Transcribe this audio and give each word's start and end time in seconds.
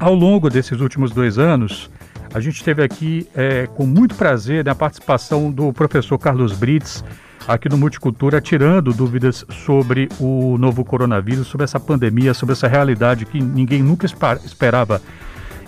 Ao 0.00 0.14
longo 0.14 0.48
desses 0.48 0.80
últimos 0.80 1.10
dois 1.10 1.40
anos, 1.40 1.90
a 2.32 2.38
gente 2.38 2.62
teve 2.62 2.84
aqui 2.84 3.26
é, 3.34 3.66
com 3.66 3.84
muito 3.84 4.14
prazer 4.14 4.64
né, 4.64 4.70
a 4.70 4.74
participação 4.74 5.50
do 5.50 5.72
professor 5.72 6.16
Carlos 6.16 6.52
Brits 6.56 7.04
aqui 7.48 7.68
no 7.68 7.76
Multicultura, 7.76 8.40
tirando 8.40 8.92
dúvidas 8.92 9.44
sobre 9.50 10.08
o 10.20 10.56
novo 10.56 10.84
coronavírus, 10.84 11.48
sobre 11.48 11.64
essa 11.64 11.80
pandemia, 11.80 12.32
sobre 12.32 12.52
essa 12.52 12.68
realidade 12.68 13.26
que 13.26 13.42
ninguém 13.42 13.82
nunca 13.82 14.06
esperava 14.06 15.02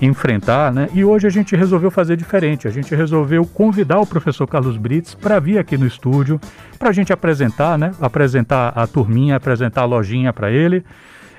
enfrentar, 0.00 0.72
né? 0.72 0.88
E 0.94 1.04
hoje 1.04 1.26
a 1.26 1.30
gente 1.30 1.56
resolveu 1.56 1.90
fazer 1.90 2.16
diferente. 2.16 2.68
A 2.68 2.70
gente 2.70 2.94
resolveu 2.94 3.44
convidar 3.44 3.98
o 3.98 4.06
professor 4.06 4.46
Carlos 4.46 4.76
Brits 4.76 5.12
para 5.12 5.40
vir 5.40 5.58
aqui 5.58 5.76
no 5.76 5.88
estúdio, 5.88 6.40
para 6.78 6.90
a 6.90 6.92
gente 6.92 7.12
apresentar, 7.12 7.76
né? 7.76 7.90
Apresentar 8.00 8.72
a 8.76 8.86
turminha, 8.86 9.34
apresentar 9.34 9.80
a 9.82 9.86
lojinha 9.86 10.32
para 10.32 10.52
ele 10.52 10.84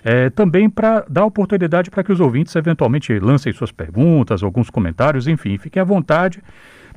é, 0.03 0.29
também 0.29 0.69
para 0.69 1.05
dar 1.09 1.25
oportunidade 1.25 1.89
para 1.89 2.03
que 2.03 2.11
os 2.11 2.19
ouvintes 2.19 2.55
eventualmente 2.55 3.17
lancem 3.19 3.53
suas 3.53 3.71
perguntas, 3.71 4.43
alguns 4.43 4.69
comentários, 4.69 5.27
enfim, 5.27 5.57
fiquem 5.57 5.81
à 5.81 5.85
vontade 5.85 6.41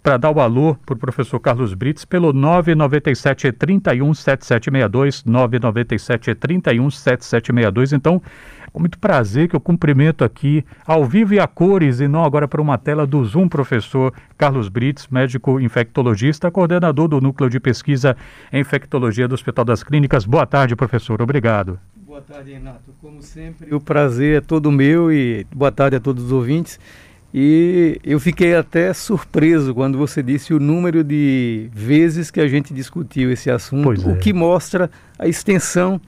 para 0.04 0.18
dar 0.18 0.30
o 0.30 0.38
alô 0.38 0.76
para 0.84 0.94
o 0.94 0.98
professor 0.98 1.40
Carlos 1.40 1.72
Brits 1.72 2.04
pelo 2.04 2.30
997 2.30 3.50
31 3.52 4.12
7762, 4.12 5.24
997 5.24 6.34
31 6.34 6.90
7762. 6.90 7.92
Então, 7.94 8.20
com 8.70 8.80
muito 8.80 8.98
prazer 8.98 9.48
que 9.48 9.56
eu 9.56 9.60
cumprimento 9.60 10.22
aqui, 10.22 10.62
ao 10.84 11.06
vivo 11.06 11.32
e 11.32 11.40
a 11.40 11.46
cores, 11.46 12.00
e 12.00 12.08
não 12.08 12.22
agora 12.22 12.46
para 12.46 12.60
uma 12.60 12.76
tela 12.76 13.06
do 13.06 13.24
Zoom, 13.24 13.48
professor 13.48 14.12
Carlos 14.36 14.68
Brits, 14.68 15.08
médico 15.08 15.58
infectologista, 15.58 16.50
coordenador 16.50 17.08
do 17.08 17.20
Núcleo 17.20 17.48
de 17.48 17.58
Pesquisa 17.58 18.14
em 18.52 18.60
Infectologia 18.60 19.26
do 19.26 19.34
Hospital 19.34 19.64
das 19.64 19.82
Clínicas. 19.82 20.26
Boa 20.26 20.44
tarde, 20.44 20.76
professor. 20.76 21.22
Obrigado. 21.22 21.78
Boa 22.14 22.22
tarde, 22.22 22.52
Renato. 22.52 22.94
Como 23.00 23.20
sempre, 23.22 23.74
o 23.74 23.80
prazer 23.80 24.36
é 24.36 24.40
todo 24.40 24.70
meu 24.70 25.12
e 25.12 25.44
boa 25.52 25.72
tarde 25.72 25.96
a 25.96 26.00
todos 26.00 26.26
os 26.26 26.30
ouvintes. 26.30 26.78
E 27.34 27.98
eu 28.04 28.20
fiquei 28.20 28.54
até 28.54 28.94
surpreso 28.94 29.74
quando 29.74 29.98
você 29.98 30.22
disse 30.22 30.54
o 30.54 30.60
número 30.60 31.02
de 31.02 31.68
vezes 31.72 32.30
que 32.30 32.40
a 32.40 32.46
gente 32.46 32.72
discutiu 32.72 33.32
esse 33.32 33.50
assunto, 33.50 34.08
é. 34.08 34.12
o 34.12 34.16
que 34.16 34.32
mostra 34.32 34.88
a 35.18 35.26
extensão 35.26 36.00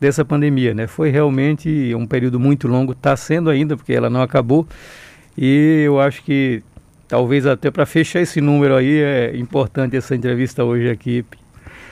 dessa 0.00 0.24
pandemia, 0.24 0.74
né? 0.74 0.88
Foi 0.88 1.10
realmente 1.10 1.94
um 1.94 2.08
período 2.08 2.40
muito 2.40 2.66
longo, 2.66 2.90
está 2.90 3.16
sendo 3.16 3.48
ainda, 3.48 3.76
porque 3.76 3.92
ela 3.92 4.10
não 4.10 4.22
acabou. 4.22 4.66
E 5.38 5.84
eu 5.86 6.00
acho 6.00 6.24
que 6.24 6.60
talvez 7.06 7.46
até 7.46 7.70
para 7.70 7.86
fechar 7.86 8.20
esse 8.20 8.40
número 8.40 8.74
aí 8.74 8.98
é 8.98 9.36
importante 9.36 9.96
essa 9.96 10.16
entrevista 10.16 10.64
hoje 10.64 10.90
aqui 10.90 11.24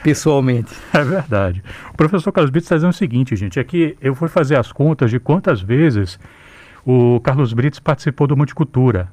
pessoalmente. 0.05 0.71
É 0.93 1.03
verdade. 1.03 1.65
O 1.93 1.97
professor 1.97 2.31
Carlos 2.31 2.51
Brito 2.51 2.65
está 2.65 2.77
dizendo 2.77 2.91
o 2.91 2.95
seguinte, 2.95 3.35
gente, 3.35 3.59
é 3.59 3.65
que 3.65 3.97
eu 4.01 4.15
fui 4.15 4.29
fazer 4.29 4.57
as 4.57 4.71
contas 4.71 5.11
de 5.11 5.19
quantas 5.19 5.63
vezes 5.63 6.21
o 6.85 7.19
Carlos 7.21 7.55
Brits 7.55 7.81
participou 7.81 8.27
do 8.27 8.37
Multicultura. 8.37 9.09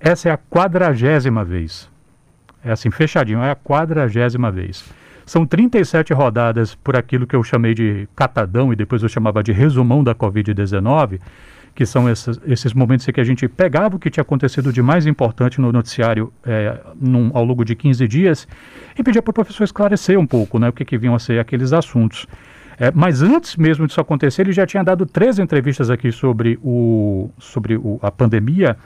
Essa 0.00 0.30
é 0.30 0.32
a 0.32 0.38
quadragésima 0.38 1.44
vez. 1.44 1.90
É 2.64 2.72
assim, 2.72 2.90
fechadinho, 2.90 3.42
é 3.42 3.50
a 3.50 3.56
quadragésima 3.56 4.50
vez. 4.50 4.84
São 5.26 5.44
37 5.44 6.14
rodadas 6.14 6.74
por 6.74 6.96
aquilo 6.96 7.26
que 7.26 7.36
eu 7.36 7.44
chamei 7.44 7.74
de 7.74 8.08
catadão 8.16 8.72
e 8.72 8.76
depois 8.76 9.02
eu 9.02 9.10
chamava 9.10 9.42
de 9.42 9.52
resumão 9.52 10.02
da 10.02 10.14
Covid-19 10.14 11.20
que 11.78 11.86
são 11.86 12.10
esses, 12.10 12.40
esses 12.44 12.74
momentos 12.74 13.06
em 13.06 13.12
que 13.12 13.20
a 13.20 13.24
gente 13.24 13.46
pegava 13.46 13.94
o 13.94 14.00
que 14.00 14.10
tinha 14.10 14.22
acontecido 14.22 14.72
de 14.72 14.82
mais 14.82 15.06
importante 15.06 15.60
no 15.60 15.70
noticiário 15.70 16.32
é, 16.44 16.76
num, 17.00 17.30
ao 17.32 17.44
longo 17.44 17.64
de 17.64 17.76
15 17.76 18.08
dias 18.08 18.48
e 18.98 19.02
pedia 19.04 19.22
para 19.22 19.30
o 19.30 19.32
professor 19.32 19.62
esclarecer 19.62 20.18
um 20.18 20.26
pouco 20.26 20.58
né, 20.58 20.70
o 20.70 20.72
que, 20.72 20.84
que 20.84 20.98
vinham 20.98 21.14
a 21.14 21.20
ser 21.20 21.38
aqueles 21.38 21.72
assuntos. 21.72 22.26
É, 22.80 22.90
mas 22.92 23.22
antes 23.22 23.54
mesmo 23.54 23.86
disso 23.86 24.00
acontecer, 24.00 24.42
ele 24.42 24.50
já 24.50 24.66
tinha 24.66 24.82
dado 24.82 25.06
três 25.06 25.38
entrevistas 25.38 25.88
aqui 25.88 26.10
sobre, 26.10 26.58
o, 26.64 27.30
sobre 27.38 27.76
o, 27.76 28.00
a 28.02 28.10
pandemia. 28.10 28.76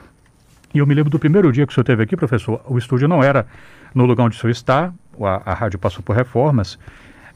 E 0.71 0.77
eu 0.77 0.85
me 0.85 0.93
lembro 0.93 1.09
do 1.09 1.17
primeiro 1.17 1.51
dia 1.51 1.65
que 1.65 1.71
o 1.71 1.73
senhor 1.73 1.85
esteve 1.85 2.03
aqui, 2.03 2.15
professor, 2.15 2.61
o 2.67 2.77
estúdio 2.77 3.07
não 3.07 3.23
era 3.23 3.47
no 3.95 4.05
lugar 4.05 4.25
onde 4.25 4.37
o 4.37 4.39
senhor 4.39 4.51
está, 4.51 4.93
a, 5.19 5.51
a 5.51 5.53
rádio 5.55 5.79
passou 5.79 6.03
por 6.03 6.15
reformas. 6.15 6.77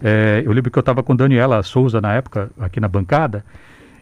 É, 0.04 0.44
eu 0.46 0.52
lembro 0.52 0.70
que 0.70 0.78
eu 0.78 0.82
estava 0.82 1.02
com 1.02 1.16
Daniela 1.16 1.64
Souza 1.64 2.00
na 2.00 2.14
época, 2.14 2.52
aqui 2.60 2.80
na 2.80 2.88
bancada, 2.88 3.44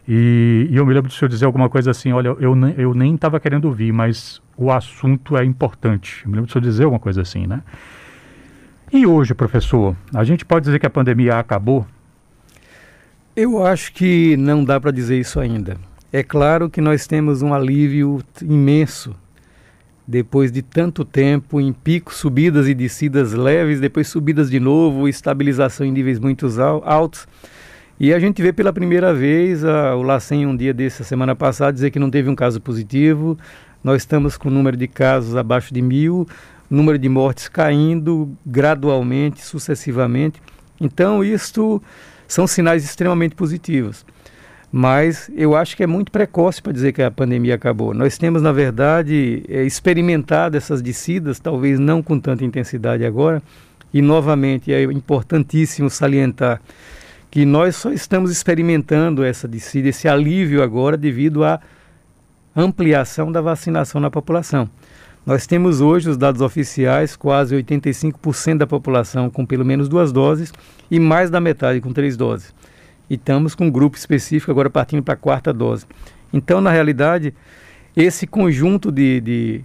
e, 0.08 0.68
e, 0.70 0.76
eu 0.76 0.86
me 0.86 0.94
lembro 0.94 1.08
do 1.08 1.14
senhor 1.14 1.28
dizer 1.28 1.44
alguma 1.46 1.68
coisa 1.68 1.90
assim, 1.90 2.12
olha, 2.12 2.28
eu, 2.28 2.56
eu 2.76 2.94
nem 2.94 3.14
estava 3.14 3.40
querendo 3.40 3.64
ouvir, 3.64 3.92
mas 3.92 4.40
o 4.56 4.70
assunto 4.70 5.36
é 5.36 5.44
importante. 5.44 6.22
Eu 6.24 6.30
me 6.30 6.36
lembro 6.36 6.48
do 6.48 6.52
senhor 6.52 6.62
dizer 6.62 6.84
alguma 6.84 7.00
coisa 7.00 7.22
assim, 7.22 7.46
né? 7.46 7.62
E 8.92 9.04
hoje, 9.06 9.34
professor, 9.34 9.96
a 10.14 10.22
gente 10.22 10.44
pode 10.44 10.66
dizer 10.66 10.78
que 10.78 10.86
a 10.86 10.90
pandemia 10.90 11.38
acabou? 11.38 11.84
Eu 13.34 13.66
acho 13.66 13.92
que 13.92 14.36
não 14.36 14.64
dá 14.64 14.80
para 14.80 14.90
dizer 14.90 15.18
isso 15.18 15.40
ainda. 15.40 15.76
É 16.12 16.22
claro 16.22 16.70
que 16.70 16.80
nós 16.80 17.06
temos 17.06 17.42
um 17.42 17.52
alívio 17.52 18.22
imenso 18.40 19.14
depois 20.06 20.52
de 20.52 20.62
tanto 20.62 21.04
tempo 21.04 21.60
em 21.60 21.72
picos, 21.72 22.16
subidas 22.16 22.68
e 22.68 22.74
descidas 22.74 23.32
leves, 23.32 23.80
depois 23.80 24.06
subidas 24.06 24.48
de 24.48 24.60
novo, 24.60 25.08
estabilização 25.08 25.84
em 25.84 25.90
níveis 25.90 26.20
muito 26.20 26.46
altos. 26.84 27.26
E 27.98 28.12
a 28.12 28.18
gente 28.18 28.42
vê 28.42 28.52
pela 28.52 28.74
primeira 28.74 29.14
vez 29.14 29.64
a, 29.64 29.96
o 29.96 30.02
LACEN, 30.02 30.46
um 30.46 30.54
dia 30.54 30.74
desse, 30.74 31.02
semana 31.02 31.34
passada, 31.34 31.72
dizer 31.72 31.90
que 31.90 31.98
não 31.98 32.10
teve 32.10 32.28
um 32.28 32.34
caso 32.34 32.60
positivo. 32.60 33.38
Nós 33.82 34.02
estamos 34.02 34.36
com 34.36 34.50
o 34.50 34.52
número 34.52 34.76
de 34.76 34.86
casos 34.86 35.34
abaixo 35.34 35.72
de 35.72 35.80
mil, 35.80 36.28
número 36.68 36.98
de 36.98 37.08
mortes 37.08 37.48
caindo 37.48 38.36
gradualmente, 38.44 39.42
sucessivamente. 39.42 40.42
Então, 40.78 41.24
isto 41.24 41.82
são 42.28 42.46
sinais 42.46 42.84
extremamente 42.84 43.34
positivos. 43.34 44.04
Mas 44.70 45.30
eu 45.34 45.56
acho 45.56 45.74
que 45.74 45.82
é 45.82 45.86
muito 45.86 46.12
precoce 46.12 46.60
para 46.60 46.72
dizer 46.72 46.92
que 46.92 47.00
a 47.00 47.10
pandemia 47.10 47.54
acabou. 47.54 47.94
Nós 47.94 48.18
temos, 48.18 48.42
na 48.42 48.52
verdade, 48.52 49.42
é, 49.48 49.62
experimentado 49.62 50.54
essas 50.54 50.82
descidas, 50.82 51.38
talvez 51.38 51.78
não 51.78 52.02
com 52.02 52.20
tanta 52.20 52.44
intensidade 52.44 53.06
agora. 53.06 53.42
E, 53.94 54.02
novamente, 54.02 54.70
é 54.70 54.82
importantíssimo 54.82 55.88
salientar 55.88 56.60
que 57.30 57.44
nós 57.44 57.76
só 57.76 57.90
estamos 57.90 58.30
experimentando 58.30 59.24
essa 59.24 59.46
descida, 59.46 59.88
esse 59.88 60.08
alívio 60.08 60.62
agora 60.62 60.96
devido 60.96 61.44
à 61.44 61.60
ampliação 62.54 63.30
da 63.30 63.40
vacinação 63.40 64.00
na 64.00 64.10
população. 64.10 64.68
Nós 65.26 65.46
temos 65.46 65.80
hoje 65.80 66.08
os 66.08 66.16
dados 66.16 66.40
oficiais, 66.40 67.16
quase 67.16 67.56
85% 67.56 68.58
da 68.58 68.66
população 68.66 69.28
com 69.28 69.44
pelo 69.44 69.64
menos 69.64 69.88
duas 69.88 70.12
doses 70.12 70.52
e 70.90 71.00
mais 71.00 71.30
da 71.30 71.40
metade 71.40 71.80
com 71.80 71.92
três 71.92 72.16
doses. 72.16 72.54
E 73.10 73.14
estamos 73.14 73.54
com 73.54 73.66
um 73.66 73.70
grupo 73.70 73.96
específico 73.96 74.52
agora 74.52 74.70
partindo 74.70 75.02
para 75.02 75.14
a 75.14 75.16
quarta 75.16 75.52
dose. 75.52 75.84
Então, 76.32 76.60
na 76.60 76.70
realidade, 76.70 77.34
esse 77.96 78.26
conjunto 78.26 78.92
de, 78.92 79.20
de 79.20 79.64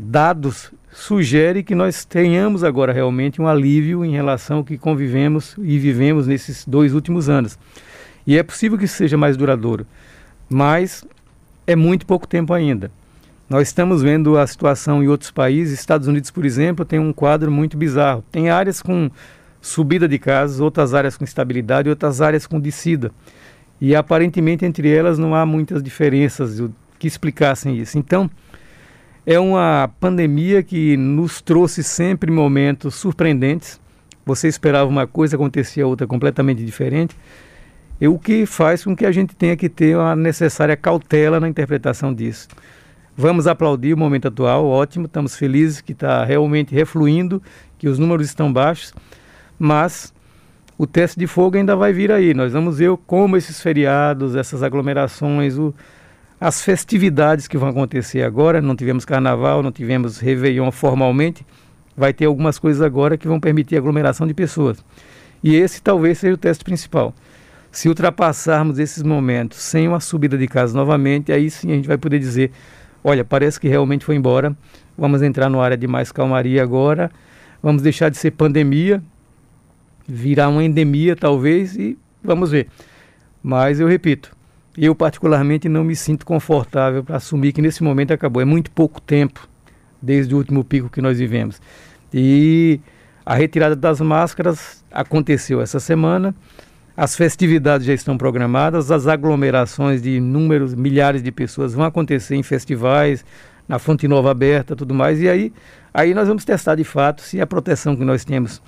dados 0.00 0.72
sugere 0.96 1.62
que 1.62 1.74
nós 1.74 2.06
tenhamos 2.06 2.64
agora 2.64 2.90
realmente 2.90 3.40
um 3.40 3.46
alívio 3.46 4.02
em 4.02 4.12
relação 4.12 4.58
ao 4.58 4.64
que 4.64 4.78
convivemos 4.78 5.54
e 5.58 5.78
vivemos 5.78 6.26
nesses 6.26 6.64
dois 6.64 6.94
últimos 6.94 7.28
anos. 7.28 7.58
E 8.26 8.38
é 8.38 8.42
possível 8.42 8.78
que 8.78 8.88
seja 8.88 9.16
mais 9.16 9.36
duradouro, 9.36 9.86
mas 10.48 11.04
é 11.66 11.76
muito 11.76 12.06
pouco 12.06 12.26
tempo 12.26 12.54
ainda. 12.54 12.90
Nós 13.48 13.68
estamos 13.68 14.02
vendo 14.02 14.38
a 14.38 14.46
situação 14.46 15.02
em 15.02 15.06
outros 15.06 15.30
países, 15.30 15.78
Estados 15.78 16.08
Unidos, 16.08 16.30
por 16.30 16.46
exemplo, 16.46 16.82
tem 16.82 16.98
um 16.98 17.12
quadro 17.12 17.52
muito 17.52 17.76
bizarro. 17.76 18.24
Tem 18.32 18.48
áreas 18.48 18.80
com 18.80 19.10
subida 19.60 20.08
de 20.08 20.18
casos, 20.18 20.60
outras 20.60 20.94
áreas 20.94 21.16
com 21.16 21.24
estabilidade, 21.24 21.90
outras 21.90 22.22
áreas 22.22 22.46
com 22.46 22.58
descida. 22.58 23.12
E 23.78 23.94
aparentemente 23.94 24.64
entre 24.64 24.88
elas 24.88 25.18
não 25.18 25.34
há 25.34 25.44
muitas 25.44 25.82
diferenças 25.82 26.58
que 26.98 27.06
explicassem 27.06 27.76
isso. 27.76 27.98
Então, 27.98 28.30
é 29.26 29.40
uma 29.40 29.90
pandemia 29.98 30.62
que 30.62 30.96
nos 30.96 31.42
trouxe 31.42 31.82
sempre 31.82 32.30
momentos 32.30 32.94
surpreendentes. 32.94 33.80
Você 34.24 34.46
esperava 34.46 34.88
uma 34.88 35.04
coisa, 35.06 35.34
acontecia 35.34 35.84
outra 35.84 36.06
completamente 36.06 36.64
diferente. 36.64 37.16
E 38.00 38.06
o 38.06 38.18
que 38.20 38.46
faz 38.46 38.84
com 38.84 38.94
que 38.94 39.04
a 39.04 39.10
gente 39.10 39.34
tenha 39.34 39.56
que 39.56 39.68
ter 39.68 39.96
a 39.96 40.14
necessária 40.14 40.76
cautela 40.76 41.40
na 41.40 41.48
interpretação 41.48 42.14
disso. 42.14 42.46
Vamos 43.16 43.48
aplaudir 43.48 43.94
o 43.94 43.96
momento 43.96 44.28
atual, 44.28 44.66
ótimo, 44.66 45.06
estamos 45.06 45.34
felizes 45.34 45.80
que 45.80 45.92
está 45.92 46.22
realmente 46.22 46.74
refluindo, 46.74 47.42
que 47.78 47.88
os 47.88 47.98
números 47.98 48.26
estão 48.26 48.52
baixos, 48.52 48.92
mas 49.58 50.12
o 50.76 50.86
teste 50.86 51.18
de 51.18 51.26
fogo 51.26 51.56
ainda 51.56 51.74
vai 51.74 51.92
vir 51.92 52.12
aí. 52.12 52.34
Nós 52.34 52.52
vamos 52.52 52.78
ver 52.78 52.94
como 53.06 53.36
esses 53.36 53.60
feriados, 53.60 54.36
essas 54.36 54.62
aglomerações, 54.62 55.56
o, 55.58 55.74
as 56.40 56.62
festividades 56.62 57.48
que 57.48 57.56
vão 57.56 57.70
acontecer 57.70 58.22
agora, 58.22 58.60
não 58.60 58.76
tivemos 58.76 59.04
carnaval, 59.04 59.62
não 59.62 59.72
tivemos 59.72 60.18
Réveillon 60.18 60.70
formalmente, 60.70 61.46
vai 61.96 62.12
ter 62.12 62.26
algumas 62.26 62.58
coisas 62.58 62.82
agora 62.82 63.16
que 63.16 63.26
vão 63.26 63.40
permitir 63.40 63.76
aglomeração 63.76 64.26
de 64.26 64.34
pessoas. 64.34 64.84
E 65.42 65.54
esse 65.54 65.80
talvez 65.80 66.18
seja 66.18 66.34
o 66.34 66.38
teste 66.38 66.62
principal. 66.62 67.14
Se 67.72 67.88
ultrapassarmos 67.88 68.78
esses 68.78 69.02
momentos 69.02 69.58
sem 69.58 69.88
uma 69.88 70.00
subida 70.00 70.36
de 70.36 70.46
casos 70.46 70.74
novamente, 70.74 71.32
aí 71.32 71.50
sim 71.50 71.72
a 71.72 71.74
gente 71.74 71.88
vai 71.88 71.96
poder 71.96 72.18
dizer: 72.18 72.50
olha, 73.02 73.24
parece 73.24 73.58
que 73.58 73.68
realmente 73.68 74.04
foi 74.04 74.16
embora, 74.16 74.54
vamos 74.96 75.22
entrar 75.22 75.48
no 75.48 75.60
área 75.60 75.76
de 75.76 75.86
mais 75.86 76.12
calmaria 76.12 76.62
agora, 76.62 77.10
vamos 77.62 77.80
deixar 77.80 78.10
de 78.10 78.18
ser 78.18 78.32
pandemia, 78.32 79.02
virar 80.06 80.48
uma 80.48 80.62
endemia 80.62 81.16
talvez 81.16 81.76
e 81.76 81.98
vamos 82.22 82.50
ver. 82.50 82.68
Mas 83.42 83.80
eu 83.80 83.86
repito, 83.86 84.35
Eu, 84.78 84.94
particularmente, 84.94 85.68
não 85.68 85.82
me 85.82 85.96
sinto 85.96 86.26
confortável 86.26 87.02
para 87.02 87.16
assumir 87.16 87.52
que 87.52 87.62
nesse 87.62 87.82
momento 87.82 88.12
acabou. 88.12 88.42
É 88.42 88.44
muito 88.44 88.70
pouco 88.70 89.00
tempo 89.00 89.48
desde 90.02 90.34
o 90.34 90.38
último 90.38 90.62
pico 90.62 90.90
que 90.90 91.00
nós 91.00 91.18
vivemos. 91.18 91.60
E 92.12 92.80
a 93.24 93.34
retirada 93.34 93.74
das 93.74 94.00
máscaras 94.00 94.84
aconteceu 94.92 95.62
essa 95.62 95.80
semana. 95.80 96.34
As 96.96 97.16
festividades 97.16 97.86
já 97.86 97.92
estão 97.92 98.16
programadas, 98.16 98.90
as 98.90 99.06
aglomerações 99.06 100.00
de 100.00 100.20
números, 100.20 100.74
milhares 100.74 101.22
de 101.22 101.32
pessoas 101.32 101.74
vão 101.74 101.84
acontecer 101.84 102.36
em 102.36 102.42
festivais, 102.42 103.24
na 103.68 103.78
Fonte 103.78 104.06
Nova 104.06 104.30
aberta, 104.30 104.76
tudo 104.76 104.94
mais. 104.94 105.20
E 105.20 105.28
aí, 105.28 105.52
aí 105.92 106.14
nós 106.14 106.28
vamos 106.28 106.44
testar 106.44 106.74
de 106.74 106.84
fato 106.84 107.22
se 107.22 107.40
a 107.40 107.46
proteção 107.46 107.96
que 107.96 108.04
nós 108.04 108.24
temos 108.24 108.62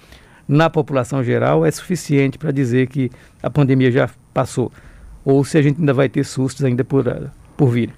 na 0.47 0.69
população 0.71 1.23
geral 1.23 1.65
é 1.65 1.71
suficiente 1.71 2.39
para 2.39 2.51
dizer 2.51 2.87
que 2.89 3.11
a 3.43 3.51
pandemia 3.51 3.91
já 3.91 4.11
passou 4.33 4.73
ou 5.25 5.45
se 5.45 5.59
a 5.59 5.63
gente 5.63 5.81
ainda 5.81 5.93
vai 5.93 6.09
ter 6.09 6.25
sustos 6.25 6.65
ainda 6.65 6.85
por, 6.85 7.05
por 7.57 7.69
vir. 7.69 7.93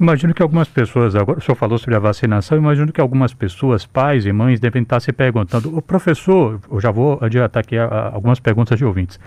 Imagino 0.00 0.32
que 0.32 0.40
algumas 0.40 0.66
pessoas, 0.66 1.14
agora 1.14 1.38
o 1.38 1.42
senhor 1.42 1.56
falou 1.56 1.76
sobre 1.76 1.94
a 1.94 1.98
vacinação, 1.98 2.56
imagino 2.56 2.90
que 2.90 3.02
algumas 3.02 3.34
pessoas, 3.34 3.84
pais 3.84 4.24
e 4.24 4.32
mães, 4.32 4.58
devem 4.58 4.82
estar 4.82 4.98
se 4.98 5.12
perguntando, 5.12 5.76
o 5.76 5.82
professor, 5.82 6.58
eu 6.72 6.80
já 6.80 6.90
vou 6.90 7.18
adiantar 7.20 7.60
aqui 7.60 7.76
a, 7.76 7.84
a, 7.84 8.14
algumas 8.14 8.40
perguntas 8.40 8.78
de 8.78 8.84
ouvintes. 8.84 9.20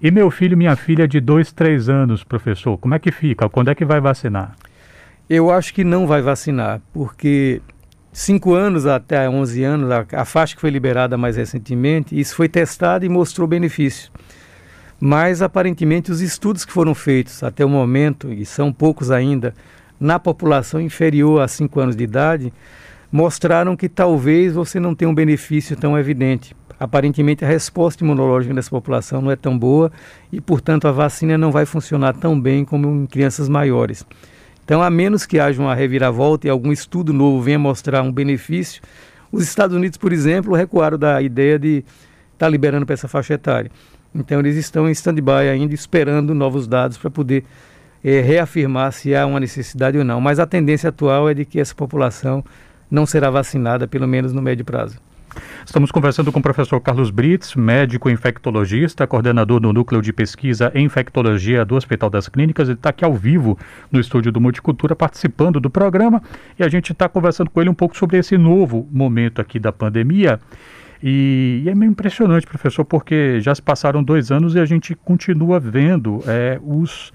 E 0.00 0.10
meu 0.10 0.30
filho, 0.30 0.56
minha 0.56 0.74
filha 0.76 1.06
de 1.06 1.20
dois, 1.20 1.52
três 1.52 1.90
anos, 1.90 2.24
professor, 2.24 2.78
como 2.78 2.94
é 2.94 2.98
que 2.98 3.12
fica? 3.12 3.50
Quando 3.50 3.68
é 3.68 3.74
que 3.74 3.84
vai 3.84 4.00
vacinar? 4.00 4.56
Eu 5.28 5.50
acho 5.50 5.74
que 5.74 5.84
não 5.84 6.06
vai 6.06 6.22
vacinar, 6.22 6.80
porque 6.90 7.60
cinco 8.10 8.54
anos 8.54 8.86
até 8.86 9.28
11 9.28 9.62
anos, 9.62 9.90
a, 9.90 10.06
a 10.12 10.24
faixa 10.24 10.54
que 10.54 10.60
foi 10.62 10.70
liberada 10.70 11.18
mais 11.18 11.36
recentemente, 11.36 12.18
isso 12.18 12.34
foi 12.34 12.48
testado 12.48 13.04
e 13.04 13.10
mostrou 13.10 13.46
benefício 13.46 14.10
mas 15.04 15.42
aparentemente 15.42 16.12
os 16.12 16.20
estudos 16.20 16.64
que 16.64 16.72
foram 16.72 16.94
feitos 16.94 17.42
até 17.42 17.64
o 17.64 17.68
momento, 17.68 18.32
e 18.32 18.46
são 18.46 18.72
poucos 18.72 19.10
ainda, 19.10 19.52
na 19.98 20.16
população 20.16 20.80
inferior 20.80 21.40
a 21.40 21.48
5 21.48 21.80
anos 21.80 21.96
de 21.96 22.04
idade, 22.04 22.52
mostraram 23.10 23.74
que 23.74 23.88
talvez 23.88 24.54
você 24.54 24.78
não 24.78 24.94
tenha 24.94 25.08
um 25.08 25.14
benefício 25.14 25.76
tão 25.76 25.98
evidente. 25.98 26.54
Aparentemente 26.78 27.44
a 27.44 27.48
resposta 27.48 28.04
imunológica 28.04 28.54
dessa 28.54 28.70
população 28.70 29.20
não 29.20 29.32
é 29.32 29.34
tão 29.34 29.58
boa 29.58 29.90
e, 30.30 30.40
portanto, 30.40 30.86
a 30.86 30.92
vacina 30.92 31.36
não 31.36 31.50
vai 31.50 31.66
funcionar 31.66 32.12
tão 32.14 32.40
bem 32.40 32.64
como 32.64 32.86
em 32.86 33.04
crianças 33.04 33.48
maiores. 33.48 34.06
Então, 34.64 34.80
a 34.80 34.88
menos 34.88 35.26
que 35.26 35.40
haja 35.40 35.60
uma 35.60 35.74
reviravolta 35.74 36.46
e 36.46 36.50
algum 36.50 36.70
estudo 36.70 37.12
novo 37.12 37.42
venha 37.42 37.58
mostrar 37.58 38.02
um 38.02 38.12
benefício, 38.12 38.80
os 39.32 39.42
Estados 39.42 39.76
Unidos, 39.76 39.98
por 39.98 40.12
exemplo, 40.12 40.54
recuaram 40.54 40.96
da 40.96 41.20
ideia 41.20 41.58
de 41.58 41.78
estar 41.78 42.46
tá 42.46 42.48
liberando 42.48 42.86
para 42.86 42.94
essa 42.94 43.08
faixa 43.08 43.34
etária. 43.34 43.68
Então 44.14 44.40
eles 44.40 44.56
estão 44.56 44.88
em 44.88 44.92
stand-by 44.92 45.48
ainda, 45.50 45.74
esperando 45.74 46.34
novos 46.34 46.66
dados 46.66 46.98
para 46.98 47.10
poder 47.10 47.44
é, 48.04 48.20
reafirmar 48.20 48.92
se 48.92 49.14
há 49.14 49.26
uma 49.26 49.40
necessidade 49.40 49.96
ou 49.96 50.04
não. 50.04 50.20
Mas 50.20 50.38
a 50.38 50.46
tendência 50.46 50.88
atual 50.88 51.28
é 51.28 51.34
de 51.34 51.44
que 51.44 51.58
essa 51.58 51.74
população 51.74 52.44
não 52.90 53.06
será 53.06 53.30
vacinada, 53.30 53.88
pelo 53.88 54.06
menos 54.06 54.32
no 54.32 54.42
médio 54.42 54.64
prazo. 54.64 54.98
Estamos 55.64 55.90
conversando 55.90 56.30
com 56.30 56.40
o 56.40 56.42
professor 56.42 56.78
Carlos 56.80 57.10
Brits, 57.10 57.54
médico 57.54 58.10
infectologista, 58.10 59.06
coordenador 59.06 59.60
do 59.60 59.72
Núcleo 59.72 60.02
de 60.02 60.12
Pesquisa 60.12 60.70
em 60.74 60.84
Infectologia 60.84 61.64
do 61.64 61.74
Hospital 61.74 62.10
das 62.10 62.28
Clínicas. 62.28 62.68
Ele 62.68 62.76
está 62.76 62.90
aqui 62.90 63.04
ao 63.04 63.14
vivo 63.14 63.58
no 63.90 63.98
estúdio 64.00 64.30
do 64.30 64.40
Multicultura 64.40 64.94
participando 64.94 65.60
do 65.60 65.70
programa 65.70 66.22
e 66.58 66.62
a 66.62 66.68
gente 66.68 66.92
está 66.92 67.08
conversando 67.08 67.48
com 67.48 67.60
ele 67.60 67.70
um 67.70 67.74
pouco 67.74 67.96
sobre 67.96 68.18
esse 68.18 68.36
novo 68.36 68.86
momento 68.92 69.40
aqui 69.40 69.58
da 69.58 69.72
pandemia. 69.72 70.38
E, 71.02 71.62
e, 71.64 71.68
é 71.68 71.74
meio 71.74 71.90
impressionante, 71.90 72.46
professor, 72.46 72.84
porque 72.84 73.40
já 73.40 73.54
se 73.54 73.60
passaram 73.60 74.02
dois 74.02 74.30
anos 74.30 74.54
e 74.54 74.60
a 74.60 74.64
gente 74.64 74.94
continua 74.94 75.58
vendo 75.58 76.22
é, 76.26 76.60
os 76.62 77.12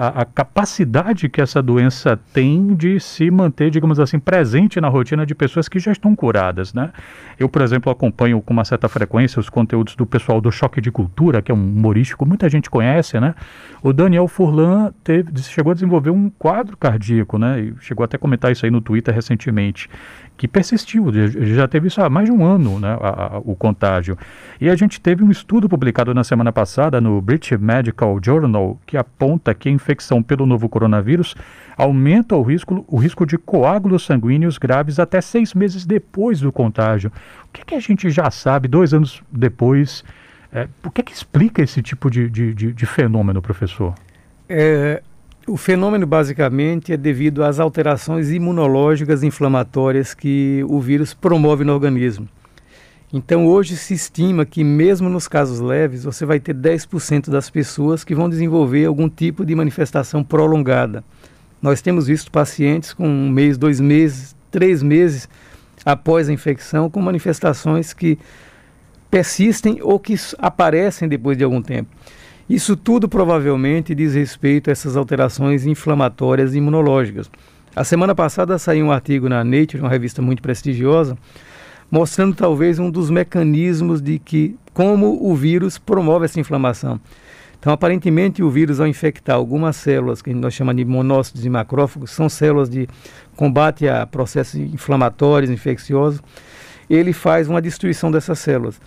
a, 0.00 0.22
a, 0.22 0.24
capacidade 0.24 1.28
que 1.28 1.42
essa 1.42 1.60
doença 1.60 2.18
tem 2.32 2.74
de 2.74 2.98
se 2.98 3.30
manter, 3.30 3.70
digamos 3.70 4.00
assim, 4.00 4.18
presente 4.18 4.80
na 4.80 4.88
rotina 4.88 5.26
de 5.26 5.34
pessoas 5.34 5.68
que 5.68 5.78
já 5.78 5.92
estão 5.92 6.16
curadas, 6.16 6.72
né? 6.72 6.90
Eu, 7.38 7.50
por 7.50 7.60
exemplo, 7.60 7.92
acompanho 7.92 8.40
com 8.40 8.54
uma 8.54 8.64
certa 8.64 8.88
frequência 8.88 9.38
os 9.38 9.50
conteúdos 9.50 9.94
do 9.94 10.06
pessoal 10.06 10.40
do 10.40 10.50
Choque 10.50 10.80
de 10.80 10.90
Cultura, 10.90 11.42
que 11.42 11.52
é 11.52 11.54
um 11.54 11.58
humorístico, 11.58 12.24
muita 12.24 12.48
gente 12.48 12.70
conhece, 12.70 13.20
né? 13.20 13.34
O 13.82 13.92
Daniel 13.92 14.26
Furlan 14.26 14.90
teve, 15.04 15.30
chegou 15.42 15.70
a 15.70 15.74
desenvolver 15.74 16.10
um 16.10 16.30
quadro 16.30 16.78
cardíaco, 16.78 17.36
né? 17.36 17.60
E 17.60 17.74
chegou 17.80 18.02
até 18.02 18.16
a 18.16 18.18
comentar 18.18 18.50
isso 18.50 18.64
aí 18.64 18.70
no 18.70 18.80
Twitter 18.80 19.14
recentemente 19.14 19.88
que 20.40 20.48
persistiu, 20.48 21.12
já 21.54 21.68
teve 21.68 21.88
isso 21.88 22.00
há 22.00 22.08
mais 22.08 22.24
de 22.24 22.32
um 22.32 22.42
ano, 22.42 22.80
né, 22.80 22.96
a, 22.98 23.36
a, 23.36 23.38
o 23.40 23.54
contágio. 23.54 24.16
E 24.58 24.70
a 24.70 24.74
gente 24.74 24.98
teve 24.98 25.22
um 25.22 25.30
estudo 25.30 25.68
publicado 25.68 26.14
na 26.14 26.24
semana 26.24 26.50
passada 26.50 26.98
no 26.98 27.20
British 27.20 27.58
Medical 27.58 28.18
Journal 28.24 28.80
que 28.86 28.96
aponta 28.96 29.52
que 29.52 29.68
a 29.68 29.72
infecção 29.72 30.22
pelo 30.22 30.46
novo 30.46 30.66
coronavírus 30.66 31.34
aumenta 31.76 32.34
o 32.36 32.42
risco, 32.42 32.82
o 32.88 32.96
risco 32.96 33.26
de 33.26 33.36
coágulos 33.36 34.06
sanguíneos 34.06 34.56
graves 34.56 34.98
até 34.98 35.20
seis 35.20 35.52
meses 35.52 35.84
depois 35.84 36.40
do 36.40 36.50
contágio. 36.50 37.12
O 37.44 37.52
que, 37.52 37.62
que 37.62 37.74
a 37.74 37.80
gente 37.80 38.08
já 38.08 38.30
sabe 38.30 38.66
dois 38.66 38.94
anos 38.94 39.22
depois? 39.30 40.02
É, 40.50 40.66
o 40.82 40.90
que, 40.90 41.02
que 41.02 41.12
explica 41.12 41.60
esse 41.60 41.82
tipo 41.82 42.10
de, 42.10 42.30
de, 42.30 42.54
de, 42.54 42.72
de 42.72 42.86
fenômeno, 42.86 43.42
professor? 43.42 43.94
É, 44.48 45.02
o 45.50 45.56
fenômeno 45.56 46.06
basicamente 46.06 46.92
é 46.92 46.96
devido 46.96 47.42
às 47.42 47.58
alterações 47.58 48.30
imunológicas 48.30 49.24
inflamatórias 49.24 50.14
que 50.14 50.64
o 50.68 50.80
vírus 50.80 51.12
promove 51.12 51.64
no 51.64 51.72
organismo. 51.72 52.28
Então 53.12 53.48
hoje 53.48 53.76
se 53.76 53.92
estima 53.92 54.46
que 54.46 54.62
mesmo 54.62 55.08
nos 55.08 55.26
casos 55.26 55.58
leves, 55.58 56.04
você 56.04 56.24
vai 56.24 56.38
ter 56.38 56.54
10% 56.54 57.30
das 57.30 57.50
pessoas 57.50 58.04
que 58.04 58.14
vão 58.14 58.28
desenvolver 58.28 58.84
algum 58.84 59.08
tipo 59.08 59.44
de 59.44 59.52
manifestação 59.56 60.22
prolongada. 60.22 61.02
Nós 61.60 61.82
temos 61.82 62.06
visto 62.06 62.30
pacientes 62.30 62.94
com 62.94 63.08
um 63.08 63.28
mês, 63.28 63.58
dois 63.58 63.80
meses, 63.80 64.36
três 64.52 64.84
meses 64.84 65.28
após 65.84 66.28
a 66.28 66.32
infecção 66.32 66.88
com 66.88 67.02
manifestações 67.02 67.92
que 67.92 68.16
persistem 69.10 69.80
ou 69.82 69.98
que 69.98 70.14
aparecem 70.38 71.08
depois 71.08 71.36
de 71.36 71.42
algum 71.42 71.60
tempo. 71.60 71.90
Isso 72.50 72.76
tudo 72.76 73.08
provavelmente 73.08 73.94
diz 73.94 74.16
respeito 74.16 74.70
a 74.70 74.72
essas 74.72 74.96
alterações 74.96 75.66
inflamatórias 75.66 76.52
e 76.52 76.58
imunológicas. 76.58 77.30
A 77.76 77.84
semana 77.84 78.12
passada 78.12 78.58
saiu 78.58 78.86
um 78.86 78.90
artigo 78.90 79.28
na 79.28 79.44
Nature, 79.44 79.78
uma 79.78 79.88
revista 79.88 80.20
muito 80.20 80.42
prestigiosa, 80.42 81.16
mostrando 81.88 82.34
talvez 82.34 82.80
um 82.80 82.90
dos 82.90 83.08
mecanismos 83.08 84.02
de 84.02 84.18
que 84.18 84.56
como 84.74 85.24
o 85.30 85.32
vírus 85.36 85.78
promove 85.78 86.24
essa 86.24 86.40
inflamação. 86.40 87.00
Então, 87.56 87.72
aparentemente, 87.72 88.42
o 88.42 88.50
vírus, 88.50 88.80
ao 88.80 88.88
infectar 88.88 89.36
algumas 89.36 89.76
células, 89.76 90.20
que 90.20 90.34
nós 90.34 90.52
chamamos 90.52 90.82
de 90.82 90.90
monócitos 90.90 91.46
e 91.46 91.48
macrófagos, 91.48 92.10
são 92.10 92.28
células 92.28 92.68
de 92.68 92.88
combate 93.36 93.86
a 93.86 94.04
processos 94.08 94.56
inflamatórios, 94.56 95.52
infecciosos, 95.52 96.20
ele 96.88 97.12
faz 97.12 97.48
uma 97.48 97.62
destruição 97.62 98.10
dessas 98.10 98.40
células. 98.40 98.80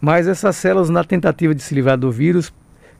Mas 0.00 0.28
essas 0.28 0.54
células, 0.54 0.88
na 0.88 1.02
tentativa 1.02 1.52
de 1.52 1.62
se 1.62 1.74
livrar 1.74 1.98
do 1.98 2.12
vírus, 2.12 2.52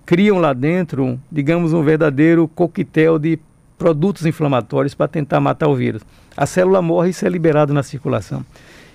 criam 0.08 0.38
lá 0.38 0.54
dentro, 0.54 1.20
digamos, 1.30 1.74
um 1.74 1.82
verdadeiro 1.82 2.48
coquetel 2.48 3.18
de 3.18 3.38
produtos 3.76 4.24
inflamatórios 4.24 4.94
para 4.94 5.06
tentar 5.06 5.38
matar 5.38 5.68
o 5.68 5.76
vírus. 5.76 6.00
A 6.34 6.46
célula 6.46 6.80
morre 6.80 7.08
e 7.08 7.10
isso 7.10 7.26
é 7.26 7.28
liberado 7.28 7.74
na 7.74 7.82
circulação. 7.82 8.42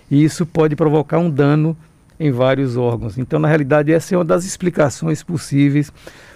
E 0.10 0.24
isso 0.24 0.44
pode 0.44 0.76
provocar 0.76 1.20
um 1.20 1.30
dano 1.30 1.78
em 2.20 2.32
vários 2.32 2.76
órgãos. 2.78 3.16
Então, 3.20 3.38
na 3.38 3.48
realidade, 3.48 3.94
essa 3.94 4.16
é 4.16 4.18
uma 4.18 4.26
das 4.26 4.44
explicações 4.44 5.22
possíveis 5.22 5.94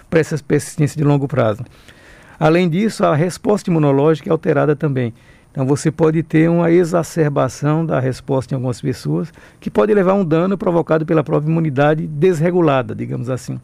para 0.08 0.20
essa 0.20 0.38
persistência 0.38 0.96
de 0.96 1.02
longo 1.02 1.26
prazo. 1.26 1.64
Além 2.38 2.68
disso, 2.68 3.04
a 3.04 3.16
resposta 3.16 3.68
imunológica 3.68 4.30
é 4.30 4.32
alterada 4.32 4.76
também. 4.76 5.12
Então, 5.50 5.66
você 5.66 5.90
pode 5.90 6.22
ter 6.22 6.48
uma 6.48 6.70
exacerbação 6.70 7.84
da 7.84 7.98
resposta 7.98 8.54
em 8.54 8.56
algumas 8.56 8.80
pessoas, 8.80 9.32
que 9.58 9.72
pode 9.72 9.92
levar 9.92 10.12
a 10.12 10.14
um 10.14 10.24
dano 10.24 10.56
provocado 10.56 11.04
pela 11.04 11.24
própria 11.24 11.50
imunidade 11.50 12.06
desregulada, 12.06 12.94
digamos 12.94 13.28
assim. 13.28 13.58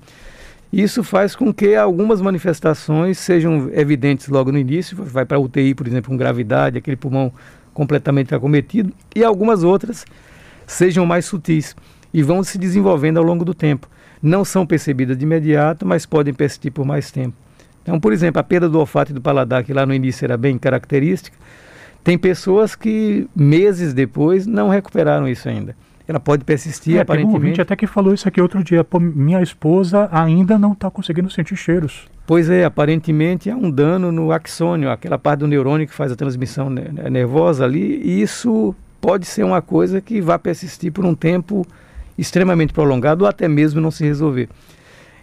Isso 0.73 1.05
faz 1.05 1.37
com 1.37 1.53
que 1.53 1.75
algumas 1.77 2.21
manifestações 2.21 3.19
sejam 3.19 3.71
evidentes 3.73 4.29
logo 4.29 4.51
no 4.51 4.59
início, 4.59 4.97
vai 4.97 5.25
para 5.25 5.37
a 5.37 5.41
UTI, 5.41 5.75
por 5.75 5.87
exemplo, 5.87 6.11
com 6.11 6.17
gravidade, 6.17 6.79
aquele 6.79 6.97
pulmão 6.97 7.33
completamente 7.73 8.35
acometido, 8.35 8.93
e 9.15 9.23
algumas 9.23 9.63
outras 9.63 10.05
sejam 10.67 11.07
mais 11.07 11.25
sutis 11.27 11.77
e 12.13 12.23
vão 12.23 12.43
se 12.43 12.59
desenvolvendo 12.59 13.19
ao 13.19 13.25
longo 13.25 13.45
do 13.45 13.55
tempo. 13.55 13.89
Não 14.23 14.45
são 14.45 14.67
percebidas 14.67 15.17
de 15.17 15.25
imediato, 15.25 15.87
mas 15.87 16.07
podem 16.07 16.33
persistir 16.33 16.73
por 16.73 16.85
mais 16.85 17.11
tempo. 17.11 17.37
Então, 17.83 18.01
por 18.01 18.13
exemplo, 18.13 18.41
a 18.41 18.45
perda 18.45 18.69
do 18.69 18.79
olfato 18.79 19.13
e 19.13 19.15
do 19.15 19.21
paladar, 19.21 19.63
que 19.63 19.73
lá 19.73 19.85
no 19.85 19.93
início 19.93 20.25
era 20.25 20.37
bem 20.37 20.57
característica, 20.57 21.37
tem 22.03 22.17
pessoas 22.17 22.75
que 22.75 23.29
meses 23.35 23.93
depois 23.93 24.47
não 24.47 24.69
recuperaram 24.69 25.29
isso 25.29 25.49
ainda 25.49 25.77
ela 26.07 26.21
pode 26.21 26.45
persistir, 26.45 26.97
é, 26.97 27.01
aparentemente. 27.01 27.57
Tem 27.57 27.61
um 27.61 27.63
até 27.63 27.77
que 27.77 27.87
falou 27.87 28.13
isso 28.13 28.29
aqui 28.29 28.41
outro 28.41 28.63
dia. 28.63 28.85
Pô, 28.85 29.01
minha 29.01 29.41
esposa 29.43 30.09
ainda 30.13 30.59
não 30.59 30.73
está 30.73 30.91
conseguindo 30.91 31.31
sentir 31.31 31.57
cheiros. 31.57 32.07
Pois 32.27 32.49
é, 32.49 32.65
aparentemente 32.65 33.51
há 33.51 33.57
um 33.57 33.71
dano 33.71 34.13
no 34.13 34.33
axônio, 34.33 34.91
aquela 34.91 35.19
parte 35.19 35.41
do 35.41 35.47
neurônio 35.47 35.87
que 35.87 35.95
faz 35.95 36.11
a 36.13 36.17
transmissão 36.17 36.71
nervosa 36.71 37.65
ali, 37.65 38.01
e 38.03 38.23
isso 38.23 38.75
pode 39.01 39.27
ser 39.27 39.45
uma 39.45 39.61
coisa 39.61 40.01
que 40.01 40.21
vai 40.21 40.39
persistir 40.39 40.91
por 40.91 41.05
um 41.05 41.15
tempo 41.15 41.67
extremamente 42.17 42.73
prolongado 42.73 43.25
ou 43.25 43.29
até 43.29 43.47
mesmo 43.47 43.81
não 43.81 43.91
se 43.91 44.05
resolver. 44.05 44.49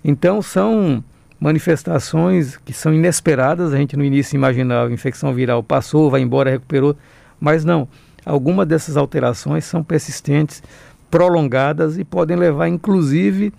Então 0.04 0.42
são 0.42 1.04
manifestações 1.40 2.58
que 2.58 2.74
são 2.74 2.94
inesperadas. 2.94 3.74
A 3.74 3.78
gente 3.78 3.98
no 3.98 4.04
início 4.04 4.36
imaginava 4.36 4.94
infecção 4.94 5.34
viral 5.34 5.64
passou, 5.64 6.12
vai 6.12 6.22
embora, 6.22 6.52
recuperou, 6.52 6.96
mas 7.40 7.66
não. 7.66 7.88
Algumas 8.32 8.66
dessas 8.66 8.96
alterações 8.96 9.66
são 9.66 9.84
persistentes, 9.84 10.64
prolongadas 11.10 11.98
e 11.98 12.06
podem 12.06 12.38
levar, 12.38 12.70
inclusive, 12.70 13.54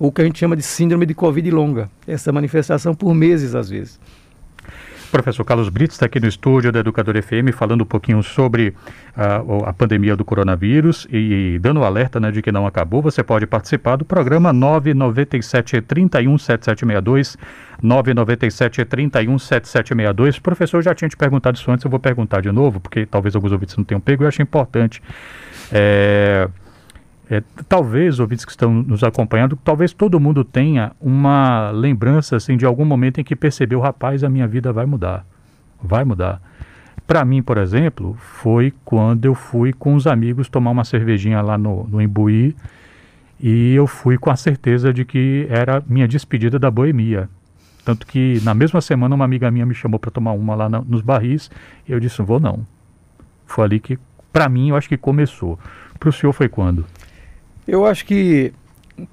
o 0.00 0.10
que 0.10 0.20
a 0.20 0.24
gente 0.24 0.40
chama 0.40 0.56
de 0.56 0.64
síndrome 0.64 1.06
de 1.06 1.14
Covid 1.14 1.48
longa. 1.48 1.88
Essa 2.08 2.32
manifestação 2.32 2.92
por 2.92 3.14
meses, 3.14 3.54
às 3.54 3.70
vezes. 3.70 4.00
Professor 5.10 5.44
Carlos 5.44 5.68
Brito 5.68 5.92
está 5.92 6.06
aqui 6.06 6.20
no 6.20 6.28
estúdio 6.28 6.70
da 6.70 6.78
Educador 6.80 7.20
FM 7.20 7.52
falando 7.52 7.82
um 7.82 7.86
pouquinho 7.86 8.22
sobre 8.22 8.68
uh, 9.16 9.64
a 9.64 9.72
pandemia 9.72 10.16
do 10.16 10.24
coronavírus 10.24 11.06
e, 11.10 11.54
e 11.54 11.58
dando 11.58 11.80
um 11.80 11.84
alerta 11.84 12.20
né, 12.20 12.30
de 12.30 12.40
que 12.40 12.52
não 12.52 12.66
acabou. 12.66 13.02
Você 13.02 13.22
pode 13.22 13.46
participar 13.46 13.96
do 13.96 14.04
programa 14.04 14.52
997 14.52 15.80
31 15.80 16.38
7762 16.38 17.36
997 17.82 18.84
31 18.84 19.38
7762. 19.38 20.38
Professor, 20.38 20.82
já 20.82 20.94
tinha 20.94 21.08
te 21.08 21.16
perguntado 21.16 21.56
isso 21.56 21.70
antes, 21.70 21.84
eu 21.84 21.90
vou 21.90 22.00
perguntar 22.00 22.40
de 22.40 22.52
novo, 22.52 22.78
porque 22.78 23.04
talvez 23.04 23.34
alguns 23.34 23.50
ouvintes 23.50 23.76
não 23.76 23.84
tenham 23.84 24.00
pego, 24.00 24.22
eu 24.22 24.28
acho 24.28 24.40
importante. 24.40 25.02
É, 25.72 26.48
é, 27.30 27.44
talvez, 27.68 28.18
ouvintes 28.18 28.44
que 28.44 28.50
estão 28.50 28.74
nos 28.74 29.04
acompanhando, 29.04 29.56
talvez 29.62 29.92
todo 29.92 30.18
mundo 30.18 30.42
tenha 30.42 30.90
uma 31.00 31.70
lembrança 31.70 32.34
assim, 32.34 32.56
de 32.56 32.66
algum 32.66 32.84
momento 32.84 33.20
em 33.20 33.24
que 33.24 33.36
percebeu, 33.36 33.78
rapaz, 33.78 34.24
a 34.24 34.28
minha 34.28 34.48
vida 34.48 34.72
vai 34.72 34.84
mudar. 34.84 35.24
Vai 35.80 36.04
mudar. 36.04 36.42
Para 37.06 37.24
mim, 37.24 37.40
por 37.40 37.56
exemplo, 37.56 38.16
foi 38.18 38.74
quando 38.84 39.26
eu 39.26 39.34
fui 39.34 39.72
com 39.72 39.94
os 39.94 40.08
amigos 40.08 40.48
tomar 40.48 40.72
uma 40.72 40.84
cervejinha 40.84 41.40
lá 41.40 41.56
no, 41.56 41.86
no 41.86 42.02
Imbuí 42.02 42.56
e 43.38 43.74
eu 43.74 43.86
fui 43.86 44.18
com 44.18 44.30
a 44.30 44.36
certeza 44.36 44.92
de 44.92 45.04
que 45.04 45.46
era 45.48 45.82
minha 45.86 46.08
despedida 46.08 46.58
da 46.58 46.70
boemia. 46.70 47.28
Tanto 47.84 48.08
que 48.08 48.40
na 48.42 48.54
mesma 48.54 48.80
semana 48.80 49.14
uma 49.14 49.24
amiga 49.24 49.50
minha 49.52 49.64
me 49.64 49.74
chamou 49.74 50.00
para 50.00 50.10
tomar 50.10 50.32
uma 50.32 50.54
lá 50.56 50.68
na, 50.68 50.80
nos 50.80 51.00
barris 51.00 51.48
e 51.88 51.92
eu 51.92 52.00
disse, 52.00 52.20
vou 52.22 52.40
não. 52.40 52.66
Foi 53.46 53.64
ali 53.64 53.78
que, 53.78 53.98
para 54.32 54.48
mim, 54.48 54.70
eu 54.70 54.76
acho 54.76 54.88
que 54.88 54.96
começou. 54.96 55.58
Para 55.98 56.08
o 56.08 56.12
senhor 56.12 56.32
foi 56.32 56.48
quando? 56.48 56.84
Eu 57.70 57.86
acho 57.86 58.04
que, 58.04 58.52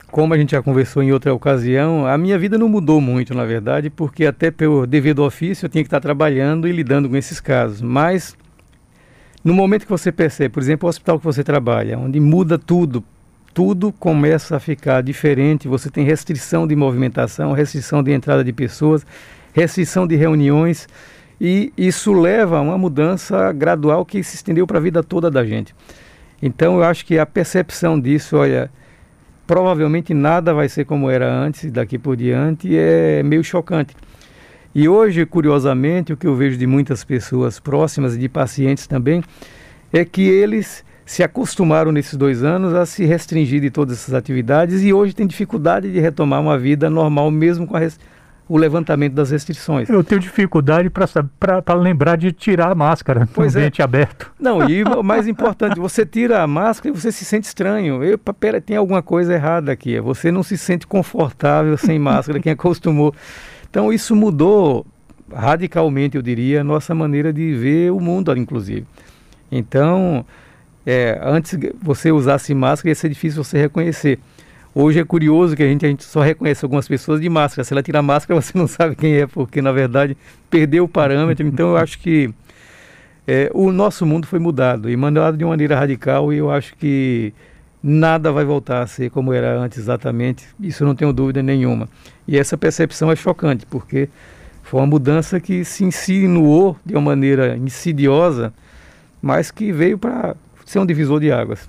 como 0.09 0.33
a 0.33 0.37
gente 0.37 0.53
já 0.53 0.63
conversou 0.63 1.03
em 1.03 1.11
outra 1.11 1.31
ocasião, 1.31 2.07
a 2.07 2.17
minha 2.17 2.39
vida 2.39 2.57
não 2.57 2.67
mudou 2.67 2.99
muito, 2.99 3.35
na 3.35 3.45
verdade, 3.45 3.87
porque 3.87 4.25
até 4.25 4.49
pelo 4.49 4.87
dever 4.87 5.13
do 5.13 5.23
ofício 5.23 5.67
eu 5.67 5.69
tinha 5.69 5.83
que 5.83 5.87
estar 5.87 5.99
trabalhando 5.99 6.67
e 6.67 6.71
lidando 6.71 7.07
com 7.07 7.15
esses 7.15 7.39
casos. 7.39 7.83
Mas, 7.83 8.35
no 9.43 9.53
momento 9.53 9.83
que 9.83 9.91
você 9.91 10.11
percebe, 10.11 10.49
por 10.49 10.63
exemplo, 10.63 10.87
o 10.87 10.89
hospital 10.89 11.19
que 11.19 11.23
você 11.23 11.43
trabalha, 11.43 11.99
onde 11.99 12.19
muda 12.19 12.57
tudo, 12.57 13.03
tudo 13.53 13.91
começa 13.91 14.55
a 14.55 14.59
ficar 14.59 15.03
diferente, 15.03 15.67
você 15.67 15.91
tem 15.91 16.03
restrição 16.03 16.65
de 16.65 16.75
movimentação, 16.75 17.51
restrição 17.51 18.01
de 18.01 18.11
entrada 18.11 18.43
de 18.43 18.51
pessoas, 18.51 19.05
restrição 19.53 20.07
de 20.07 20.15
reuniões, 20.15 20.89
e 21.39 21.71
isso 21.77 22.11
leva 22.11 22.57
a 22.57 22.61
uma 22.61 22.75
mudança 22.75 23.53
gradual 23.53 24.03
que 24.03 24.23
se 24.23 24.35
estendeu 24.35 24.65
para 24.65 24.79
a 24.79 24.81
vida 24.81 25.03
toda 25.03 25.29
da 25.29 25.45
gente. 25.45 25.75
Então 26.41 26.77
eu 26.77 26.83
acho 26.83 27.05
que 27.05 27.17
a 27.17 27.25
percepção 27.25 27.99
disso, 27.99 28.37
olha, 28.37 28.69
provavelmente 29.45 30.13
nada 30.13 30.53
vai 30.53 30.69
ser 30.69 30.85
como 30.85 31.09
era 31.09 31.31
antes, 31.31 31.71
daqui 31.71 31.97
por 31.97 32.15
diante, 32.15 32.75
é 32.77 33.23
meio 33.23 33.43
chocante. 33.43 33.95
E 34.75 34.87
hoje, 34.87 35.25
curiosamente, 35.25 36.13
o 36.13 36.17
que 36.17 36.27
eu 36.27 36.35
vejo 36.35 36.57
de 36.57 36.67
muitas 36.67 37.03
pessoas 37.03 37.59
próximas 37.59 38.15
e 38.15 38.19
de 38.19 38.29
pacientes 38.29 38.85
também, 38.85 39.23
é 39.91 40.05
que 40.05 40.21
eles 40.21 40.85
se 41.05 41.23
acostumaram 41.23 41.91
nesses 41.91 42.15
dois 42.15 42.43
anos 42.43 42.73
a 42.73 42.85
se 42.85 43.05
restringir 43.05 43.61
de 43.61 43.71
todas 43.71 43.97
essas 43.97 44.13
atividades 44.13 44.83
e 44.83 44.91
hoje 44.91 45.15
têm 45.15 45.25
dificuldade 45.25 45.91
de 45.91 45.99
retomar 45.99 46.41
uma 46.41 46.59
vida 46.59 46.89
normal, 46.89 47.31
mesmo 47.31 47.65
com 47.65 47.77
a 47.77 47.79
restrição 47.79 48.16
o 48.49 48.57
levantamento 48.57 49.13
das 49.13 49.31
restrições. 49.31 49.89
Eu 49.89 50.03
tenho 50.03 50.21
dificuldade 50.21 50.89
para 50.89 51.73
lembrar 51.73 52.15
de 52.15 52.31
tirar 52.31 52.71
a 52.71 52.75
máscara 52.75 53.27
pois 53.33 53.53
no 53.53 53.59
é. 53.59 53.63
ambiente 53.63 53.81
aberto. 53.81 54.31
Não, 54.39 54.69
e 54.69 54.83
o 54.85 55.03
mais 55.03 55.27
importante, 55.27 55.79
você 55.79 56.05
tira 56.05 56.41
a 56.41 56.47
máscara 56.47 56.95
e 56.95 56.99
você 56.99 57.11
se 57.11 57.25
sente 57.25 57.47
estranho. 57.47 58.03
Eu, 58.03 58.17
pera, 58.17 58.61
tem 58.61 58.77
alguma 58.77 59.01
coisa 59.01 59.33
errada 59.33 59.71
aqui. 59.71 59.99
Você 59.99 60.31
não 60.31 60.43
se 60.43 60.57
sente 60.57 60.87
confortável 60.87 61.77
sem 61.77 61.99
máscara, 61.99 62.39
quem 62.39 62.53
acostumou. 62.53 63.13
Então 63.69 63.91
isso 63.91 64.15
mudou 64.15 64.85
radicalmente, 65.33 66.15
eu 66.15 66.21
diria, 66.21 66.61
a 66.61 66.63
nossa 66.63 66.95
maneira 66.95 67.33
de 67.33 67.53
ver 67.53 67.91
o 67.91 67.99
mundo, 67.99 68.35
inclusive. 68.37 68.85
Então, 69.51 70.25
é, 70.85 71.19
antes 71.21 71.57
você 71.81 72.11
usasse 72.11 72.53
máscara 72.53 72.89
ia 72.89 72.95
ser 72.95 73.09
difícil 73.09 73.43
você 73.43 73.57
reconhecer. 73.57 74.19
Hoje 74.79 74.99
é 74.99 75.03
curioso 75.03 75.55
que 75.55 75.63
a 75.63 75.65
gente, 75.65 75.83
a 75.87 75.89
gente 75.89 76.03
só 76.03 76.21
reconhece 76.21 76.63
algumas 76.63 76.87
pessoas 76.87 77.19
de 77.19 77.27
máscara. 77.27 77.63
Se 77.63 77.73
ela 77.73 77.81
tirar 77.81 78.03
máscara, 78.03 78.37
você 78.39 78.55
não 78.55 78.67
sabe 78.67 78.95
quem 78.95 79.15
é, 79.15 79.25
porque 79.25 79.59
na 79.59 79.71
verdade 79.71 80.15
perdeu 80.51 80.83
o 80.83 80.87
parâmetro. 80.87 81.47
Então 81.47 81.69
eu 81.69 81.77
acho 81.77 81.97
que 81.97 82.31
é, 83.25 83.49
o 83.55 83.71
nosso 83.71 84.05
mundo 84.05 84.27
foi 84.27 84.37
mudado 84.37 84.87
e 84.87 84.95
mudado 84.95 85.35
de 85.35 85.43
uma 85.43 85.49
maneira 85.49 85.75
radical 85.75 86.31
e 86.31 86.37
eu 86.37 86.51
acho 86.51 86.75
que 86.75 87.33
nada 87.81 88.31
vai 88.31 88.45
voltar 88.45 88.83
a 88.83 88.85
ser 88.85 89.09
como 89.09 89.33
era 89.33 89.57
antes 89.57 89.79
exatamente. 89.79 90.45
Isso 90.59 90.85
não 90.85 90.93
tenho 90.93 91.11
dúvida 91.11 91.41
nenhuma. 91.41 91.89
E 92.27 92.37
essa 92.37 92.55
percepção 92.55 93.11
é 93.11 93.15
chocante, 93.15 93.65
porque 93.65 94.07
foi 94.61 94.79
uma 94.79 94.85
mudança 94.85 95.39
que 95.39 95.65
se 95.65 95.85
insinuou 95.85 96.77
de 96.85 96.93
uma 96.93 97.01
maneira 97.01 97.57
insidiosa, 97.57 98.53
mas 99.23 99.49
que 99.49 99.71
veio 99.71 99.97
para 99.97 100.35
ser 100.67 100.77
um 100.77 100.85
divisor 100.85 101.19
de 101.19 101.31
águas. 101.31 101.67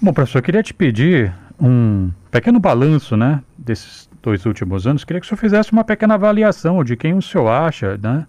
Bom, 0.00 0.12
professor, 0.12 0.38
eu 0.38 0.42
queria 0.44 0.62
te 0.62 0.72
pedir 0.72 1.34
um 1.60 2.10
pequeno 2.30 2.58
balanço 2.58 3.16
né, 3.16 3.42
desses 3.56 4.08
dois 4.22 4.46
últimos 4.46 4.86
anos, 4.86 5.04
queria 5.04 5.20
que 5.20 5.26
o 5.26 5.28
senhor 5.28 5.38
fizesse 5.38 5.72
uma 5.72 5.84
pequena 5.84 6.14
avaliação 6.14 6.82
de 6.84 6.96
quem 6.96 7.14
o 7.14 7.22
senhor 7.22 7.48
acha 7.48 7.98
né, 7.98 8.26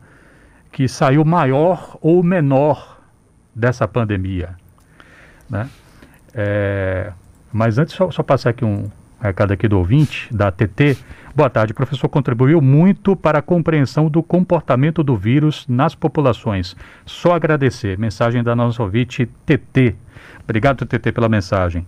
que 0.72 0.88
saiu 0.88 1.24
maior 1.24 1.98
ou 2.02 2.24
menor 2.24 3.00
dessa 3.54 3.88
pandemia. 3.88 4.56
Né? 5.50 5.70
É, 6.34 7.12
mas 7.52 7.78
antes, 7.78 7.94
só, 7.94 8.10
só 8.10 8.24
passar 8.24 8.52
aqui 8.52 8.64
um 8.64 8.90
recado 9.22 9.52
aqui 9.54 9.68
do 9.68 9.78
ouvinte, 9.78 10.34
da 10.34 10.52
TT. 10.52 10.98
Boa 11.36 11.50
tarde, 11.50 11.74
professor 11.74 12.10
contribuiu 12.10 12.60
muito 12.60 13.16
para 13.16 13.40
a 13.40 13.42
compreensão 13.42 14.10
do 14.10 14.24
comportamento 14.24 15.04
do 15.04 15.16
vírus 15.16 15.66
nas 15.68 15.94
populações. 15.94 16.76
Só 17.06 17.34
agradecer. 17.34 17.98
Mensagem 17.98 18.44
da 18.44 18.56
nossa 18.56 18.82
ouvinte 18.82 19.30
TT. 19.46 19.96
Obrigado, 20.44 20.86
TT, 20.86 21.12
pela 21.12 21.30
mensagem. 21.30 21.86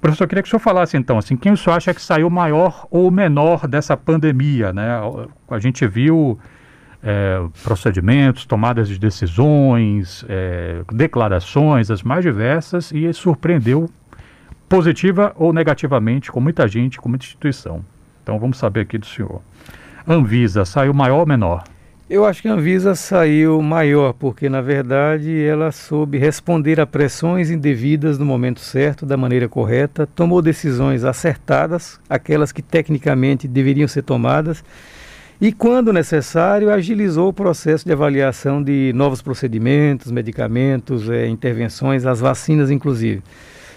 Professor, 0.00 0.24
eu 0.24 0.28
queria 0.28 0.42
que 0.42 0.48
o 0.48 0.50
senhor 0.50 0.60
falasse 0.60 0.96
então, 0.96 1.18
assim, 1.18 1.36
quem 1.36 1.52
o 1.52 1.56
senhor 1.56 1.76
acha 1.76 1.92
que 1.92 2.00
saiu 2.00 2.30
maior 2.30 2.86
ou 2.90 3.10
menor 3.10 3.68
dessa 3.68 3.96
pandemia, 3.96 4.72
né? 4.72 4.98
A 5.48 5.58
gente 5.58 5.86
viu 5.86 6.38
é, 7.02 7.42
procedimentos, 7.62 8.46
tomadas 8.46 8.88
de 8.88 8.98
decisões, 8.98 10.24
é, 10.28 10.82
declarações, 10.92 11.90
as 11.90 12.02
mais 12.02 12.24
diversas, 12.24 12.90
e 12.92 13.12
surpreendeu 13.12 13.90
positiva 14.68 15.32
ou 15.36 15.52
negativamente 15.52 16.30
com 16.30 16.40
muita 16.40 16.66
gente, 16.66 16.98
com 16.98 17.08
muita 17.08 17.24
instituição. 17.24 17.84
Então 18.22 18.38
vamos 18.38 18.56
saber 18.56 18.80
aqui 18.80 18.96
do 18.96 19.06
senhor. 19.06 19.42
Anvisa 20.06 20.64
saiu 20.64 20.94
maior 20.94 21.20
ou 21.20 21.26
menor? 21.26 21.64
Eu 22.10 22.24
acho 22.24 22.42
que 22.42 22.48
a 22.48 22.54
Anvisa 22.54 22.96
saiu 22.96 23.62
maior, 23.62 24.12
porque 24.12 24.48
na 24.48 24.60
verdade 24.60 25.44
ela 25.44 25.70
soube 25.70 26.18
responder 26.18 26.80
a 26.80 26.86
pressões 26.86 27.52
indevidas 27.52 28.18
no 28.18 28.26
momento 28.26 28.58
certo, 28.58 29.06
da 29.06 29.16
maneira 29.16 29.48
correta, 29.48 30.08
tomou 30.08 30.42
decisões 30.42 31.04
acertadas, 31.04 32.00
aquelas 32.08 32.50
que 32.50 32.62
tecnicamente 32.62 33.46
deveriam 33.46 33.86
ser 33.86 34.02
tomadas, 34.02 34.64
e 35.40 35.52
quando 35.52 35.92
necessário 35.92 36.72
agilizou 36.72 37.28
o 37.28 37.32
processo 37.32 37.84
de 37.84 37.92
avaliação 37.92 38.60
de 38.60 38.92
novos 38.92 39.22
procedimentos, 39.22 40.10
medicamentos, 40.10 41.08
é, 41.08 41.28
intervenções, 41.28 42.04
as 42.04 42.18
vacinas 42.18 42.72
inclusive. 42.72 43.22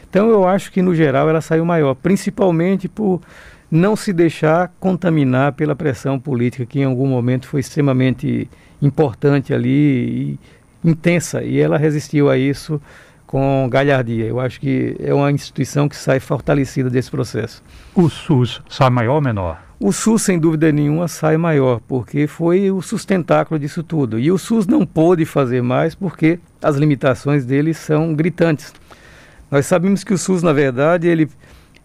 Então 0.09 0.31
eu 0.31 0.47
acho 0.47 0.71
que 0.71 0.81
no 0.81 0.95
geral 0.95 1.29
ela 1.29 1.39
saiu 1.39 1.65
maior, 1.65 1.93
principalmente 1.93 2.87
por 2.87 3.21
não 3.73 3.95
se 3.95 4.13
deixar 4.13 4.71
contaminar 4.79 5.53
pela 5.53 5.75
pressão 5.75 6.19
política 6.19 6.63
que 6.63 6.81
em 6.81 6.83
algum 6.83 7.07
momento 7.07 7.47
foi 7.47 7.59
extremamente 7.59 8.47
importante 8.79 9.51
ali 9.51 10.37
e 10.83 10.87
intensa 10.87 11.43
e 11.43 11.59
ela 11.59 11.75
resistiu 11.75 12.29
a 12.29 12.37
isso 12.37 12.79
com 13.25 13.67
galhardia. 13.67 14.25
Eu 14.25 14.39
acho 14.39 14.59
que 14.59 14.95
é 14.99 15.11
uma 15.11 15.31
instituição 15.31 15.89
que 15.89 15.95
sai 15.95 16.19
fortalecida 16.19 16.87
desse 16.87 17.09
processo. 17.09 17.63
O 17.95 18.09
SUS 18.09 18.61
sai 18.69 18.91
maior 18.91 19.15
ou 19.15 19.21
menor? 19.21 19.59
O 19.79 19.91
SUS, 19.91 20.21
sem 20.21 20.37
dúvida 20.37 20.71
nenhuma, 20.71 21.07
sai 21.07 21.35
maior, 21.35 21.81
porque 21.87 22.27
foi 22.27 22.69
o 22.69 22.79
sustentáculo 22.79 23.59
disso 23.59 23.81
tudo. 23.81 24.19
E 24.19 24.31
o 24.31 24.37
SUS 24.37 24.67
não 24.67 24.85
pôde 24.85 25.25
fazer 25.25 25.63
mais 25.63 25.95
porque 25.95 26.39
as 26.61 26.75
limitações 26.75 27.43
dele 27.43 27.73
são 27.73 28.13
gritantes. 28.13 28.71
Nós 29.49 29.65
sabemos 29.65 30.03
que 30.03 30.13
o 30.13 30.17
SUS, 30.17 30.43
na 30.43 30.53
verdade, 30.53 31.07
ele 31.07 31.27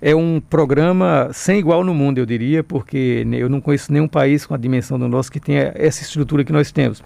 é 0.00 0.14
um 0.14 0.40
programa 0.40 1.30
sem 1.32 1.58
igual 1.58 1.82
no 1.82 1.94
mundo, 1.94 2.18
eu 2.18 2.26
diria, 2.26 2.62
porque 2.62 3.26
eu 3.32 3.48
não 3.48 3.60
conheço 3.60 3.92
nenhum 3.92 4.08
país 4.08 4.46
com 4.46 4.54
a 4.54 4.56
dimensão 4.56 4.98
do 4.98 5.08
nosso 5.08 5.30
que 5.30 5.40
tenha 5.40 5.72
essa 5.74 6.02
estrutura 6.02 6.44
que 6.44 6.52
nós 6.52 6.70
temos. 6.70 7.02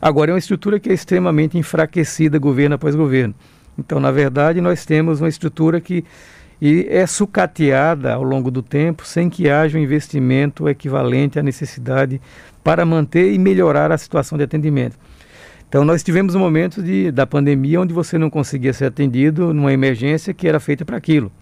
Agora, 0.00 0.30
é 0.30 0.34
uma 0.34 0.38
estrutura 0.38 0.80
que 0.80 0.90
é 0.90 0.92
extremamente 0.92 1.56
enfraquecida, 1.56 2.38
governo 2.38 2.74
após 2.74 2.94
governo. 2.94 3.34
Então, 3.78 4.00
na 4.00 4.10
verdade, 4.10 4.60
nós 4.60 4.84
temos 4.84 5.20
uma 5.20 5.28
estrutura 5.28 5.80
que 5.80 6.04
e 6.64 6.86
é 6.88 7.04
sucateada 7.08 8.14
ao 8.14 8.22
longo 8.22 8.48
do 8.48 8.62
tempo 8.62 9.04
sem 9.04 9.28
que 9.28 9.50
haja 9.50 9.76
um 9.76 9.82
investimento 9.82 10.68
equivalente 10.68 11.36
à 11.36 11.42
necessidade 11.42 12.20
para 12.62 12.86
manter 12.86 13.32
e 13.32 13.38
melhorar 13.38 13.90
a 13.90 13.98
situação 13.98 14.38
de 14.38 14.44
atendimento. 14.44 14.96
Então 15.68 15.84
nós 15.84 16.04
tivemos 16.04 16.36
um 16.36 16.38
momento 16.38 16.80
de, 16.80 17.10
da 17.10 17.26
pandemia 17.26 17.80
onde 17.80 17.92
você 17.92 18.16
não 18.16 18.30
conseguia 18.30 18.72
ser 18.72 18.84
atendido 18.84 19.52
numa 19.52 19.72
emergência 19.72 20.32
que 20.32 20.46
era 20.46 20.60
feita 20.60 20.84
para 20.84 20.96
aquilo. 20.96 21.32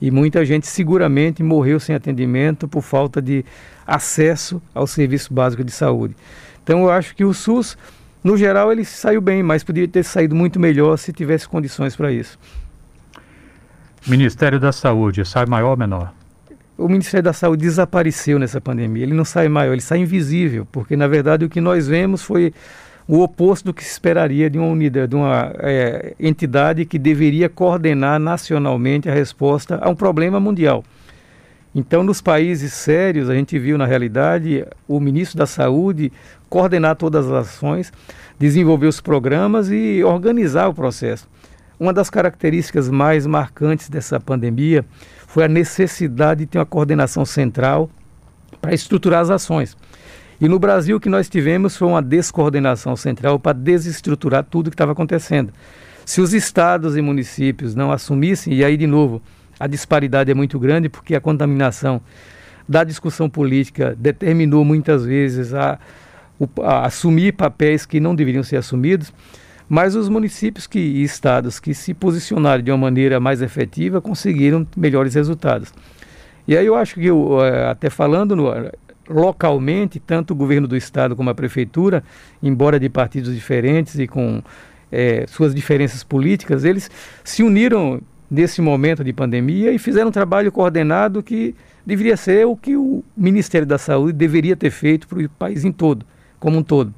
E 0.00 0.10
muita 0.10 0.44
gente 0.44 0.66
seguramente 0.66 1.42
morreu 1.42 1.80
sem 1.80 1.94
atendimento 1.94 2.68
por 2.68 2.82
falta 2.82 3.20
de 3.20 3.44
acesso 3.86 4.60
ao 4.74 4.86
serviço 4.86 5.32
básico 5.32 5.64
de 5.64 5.72
saúde. 5.72 6.14
Então 6.62 6.80
eu 6.80 6.90
acho 6.90 7.14
que 7.14 7.24
o 7.24 7.32
SUS, 7.32 7.78
no 8.22 8.36
geral, 8.36 8.72
ele 8.72 8.84
saiu 8.84 9.20
bem, 9.20 9.42
mas 9.42 9.64
poderia 9.64 9.88
ter 9.88 10.02
saído 10.02 10.34
muito 10.34 10.60
melhor 10.60 10.96
se 10.96 11.12
tivesse 11.12 11.48
condições 11.48 11.96
para 11.96 12.12
isso. 12.12 12.38
Ministério 14.06 14.60
da 14.60 14.70
Saúde, 14.70 15.24
sai 15.24 15.46
maior 15.46 15.70
ou 15.70 15.76
menor? 15.76 16.12
O 16.78 16.88
Ministério 16.88 17.24
da 17.24 17.32
Saúde 17.32 17.62
desapareceu 17.62 18.38
nessa 18.38 18.60
pandemia. 18.60 19.02
Ele 19.02 19.14
não 19.14 19.24
sai 19.24 19.48
maior, 19.48 19.72
ele 19.72 19.80
sai 19.80 19.98
invisível, 19.98 20.66
porque 20.70 20.94
na 20.94 21.08
verdade 21.08 21.44
o 21.44 21.48
que 21.48 21.60
nós 21.60 21.88
vemos 21.88 22.22
foi 22.22 22.52
o 23.08 23.22
oposto 23.22 23.66
do 23.66 23.74
que 23.74 23.84
se 23.84 23.92
esperaria 23.92 24.50
de 24.50 24.58
uma 24.58 24.68
unidade, 24.68 25.08
de 25.08 25.16
uma 25.16 25.52
é, 25.58 26.14
entidade 26.18 26.84
que 26.84 26.98
deveria 26.98 27.48
coordenar 27.48 28.18
nacionalmente 28.18 29.08
a 29.08 29.14
resposta 29.14 29.78
a 29.80 29.88
um 29.88 29.94
problema 29.94 30.40
mundial. 30.40 30.82
Então, 31.74 32.02
nos 32.02 32.20
países 32.20 32.72
sérios, 32.72 33.28
a 33.28 33.34
gente 33.34 33.58
viu 33.58 33.76
na 33.76 33.84
realidade 33.84 34.66
o 34.88 34.98
ministro 34.98 35.38
da 35.38 35.46
Saúde 35.46 36.10
coordenar 36.48 36.96
todas 36.96 37.26
as 37.26 37.32
ações, 37.32 37.92
desenvolver 38.38 38.86
os 38.86 39.00
programas 39.00 39.70
e 39.70 40.02
organizar 40.02 40.68
o 40.68 40.74
processo. 40.74 41.28
Uma 41.78 41.92
das 41.92 42.08
características 42.08 42.88
mais 42.88 43.26
marcantes 43.26 43.90
dessa 43.90 44.18
pandemia 44.18 44.84
foi 45.26 45.44
a 45.44 45.48
necessidade 45.48 46.40
de 46.40 46.46
ter 46.46 46.58
uma 46.58 46.64
coordenação 46.64 47.26
central 47.26 47.90
para 48.60 48.72
estruturar 48.72 49.20
as 49.20 49.28
ações. 49.28 49.76
E 50.40 50.48
no 50.48 50.58
Brasil 50.58 50.96
o 50.96 51.00
que 51.00 51.08
nós 51.08 51.28
tivemos 51.28 51.76
foi 51.76 51.88
uma 51.88 52.02
descoordenação 52.02 52.94
central 52.96 53.38
para 53.38 53.52
desestruturar 53.52 54.44
tudo 54.44 54.66
o 54.66 54.70
que 54.70 54.74
estava 54.74 54.92
acontecendo. 54.92 55.52
Se 56.04 56.20
os 56.20 56.34
estados 56.34 56.96
e 56.96 57.02
municípios 57.02 57.74
não 57.74 57.90
assumissem, 57.90 58.54
e 58.54 58.64
aí 58.64 58.76
de 58.76 58.86
novo, 58.86 59.22
a 59.58 59.66
disparidade 59.66 60.30
é 60.30 60.34
muito 60.34 60.58
grande 60.58 60.88
porque 60.88 61.14
a 61.14 61.20
contaminação 61.20 62.00
da 62.68 62.84
discussão 62.84 63.30
política 63.30 63.96
determinou 63.98 64.64
muitas 64.64 65.04
vezes 65.04 65.54
a, 65.54 65.78
a 66.62 66.86
assumir 66.86 67.32
papéis 67.32 67.86
que 67.86 67.98
não 67.98 68.14
deveriam 68.14 68.42
ser 68.42 68.56
assumidos. 68.56 69.12
Mas 69.68 69.96
os 69.96 70.08
municípios 70.08 70.66
que, 70.66 70.78
e 70.78 71.02
estados 71.02 71.58
que 71.58 71.74
se 71.74 71.92
posicionaram 71.92 72.62
de 72.62 72.70
uma 72.70 72.78
maneira 72.78 73.18
mais 73.18 73.42
efetiva 73.42 74.00
conseguiram 74.00 74.66
melhores 74.76 75.14
resultados. 75.14 75.72
E 76.46 76.56
aí 76.56 76.66
eu 76.66 76.76
acho 76.76 76.94
que, 76.94 77.06
eu, 77.06 77.44
eh, 77.44 77.68
até 77.68 77.90
falando 77.90 78.36
localmente, 79.08 80.00
tanto 80.00 80.32
o 80.32 80.36
governo 80.36 80.66
do 80.66 80.76
estado 80.76 81.14
como 81.14 81.30
a 81.30 81.34
prefeitura, 81.34 82.02
embora 82.42 82.78
de 82.78 82.88
partidos 82.88 83.34
diferentes 83.34 83.98
e 83.98 84.06
com 84.06 84.42
é, 84.90 85.24
suas 85.28 85.54
diferenças 85.54 86.02
políticas, 86.02 86.64
eles 86.64 86.90
se 87.24 87.42
uniram 87.42 88.00
nesse 88.30 88.60
momento 88.60 89.04
de 89.04 89.12
pandemia 89.12 89.72
e 89.72 89.78
fizeram 89.78 90.08
um 90.08 90.12
trabalho 90.12 90.50
coordenado 90.50 91.22
que 91.22 91.54
deveria 91.84 92.16
ser 92.16 92.46
o 92.46 92.56
que 92.56 92.76
o 92.76 93.04
Ministério 93.16 93.66
da 93.66 93.78
Saúde 93.78 94.12
deveria 94.12 94.56
ter 94.56 94.70
feito 94.70 95.06
para 95.06 95.20
o 95.20 95.28
país 95.28 95.64
em 95.64 95.70
todo, 95.70 96.04
como 96.40 96.58
um 96.58 96.62
todo. 96.62 96.92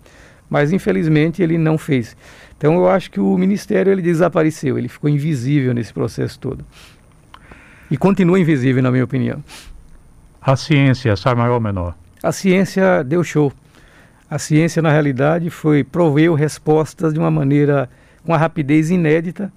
Mas 0.49 0.73
infelizmente 0.73 1.43
ele 1.43 1.59
não 1.59 1.77
fez. 1.77 2.17
Então 2.57 2.75
eu 2.75 2.89
acho 2.89 3.11
que 3.11 3.21
o 3.21 3.37
ministério 3.37 3.93
ele 3.93 4.01
desapareceu, 4.01 4.79
ele 4.79 4.89
ficou 4.89 5.11
invisível 5.11 5.75
nesse 5.75 5.93
processo 5.93 6.39
todo. 6.41 6.65
E 7.91 7.97
continua 7.97 8.41
invisível, 8.41 8.83
na 8.83 8.91
minha 8.91 9.05
opinião. 9.05 9.43
A 10.49 10.57
ciência, 10.57 11.15
sai 11.15 11.35
maior 11.35 11.57
ou 11.57 11.61
menor? 11.61 11.95
A 12.23 12.33
ciência 12.33 13.05
deu 13.05 13.23
show. 13.23 13.53
A 14.31 14.39
ciência, 14.39 14.81
na 14.81 14.91
realidade, 14.91 15.51
foi 15.51 15.85
proveu 15.85 16.33
respostas 16.33 17.13
de 17.13 17.19
uma 17.19 17.31
maneira 17.31 17.87
com 18.25 18.33
uma 18.33 18.39
rapidez 18.39 18.91
inédita. 18.91 19.53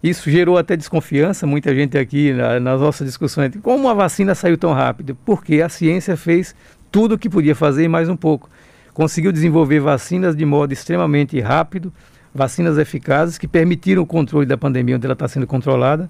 Isso 0.00 0.30
gerou 0.30 0.56
até 0.56 0.76
desconfiança, 0.76 1.44
muita 1.44 1.74
gente 1.74 1.98
aqui 1.98 2.32
na, 2.32 2.60
nas 2.60 2.80
nossas 2.80 3.04
discussões. 3.04 3.52
Como 3.64 3.88
a 3.88 3.94
vacina 3.94 4.32
saiu 4.32 4.56
tão 4.56 4.72
rápido? 4.72 5.18
Porque 5.26 5.60
a 5.60 5.68
ciência 5.68 6.16
fez 6.16 6.54
tudo 6.88 7.16
o 7.16 7.18
que 7.18 7.28
podia 7.28 7.56
fazer 7.56 7.82
e 7.82 7.88
mais 7.88 8.08
um 8.08 8.16
pouco. 8.16 8.48
Conseguiu 8.94 9.32
desenvolver 9.32 9.80
vacinas 9.80 10.36
de 10.36 10.44
modo 10.44 10.72
extremamente 10.72 11.40
rápido, 11.40 11.92
vacinas 12.32 12.78
eficazes 12.78 13.38
que 13.38 13.48
permitiram 13.48 14.04
o 14.04 14.06
controle 14.06 14.46
da 14.46 14.56
pandemia 14.56 14.94
onde 14.94 15.04
ela 15.04 15.14
está 15.14 15.26
sendo 15.26 15.48
controlada, 15.48 16.08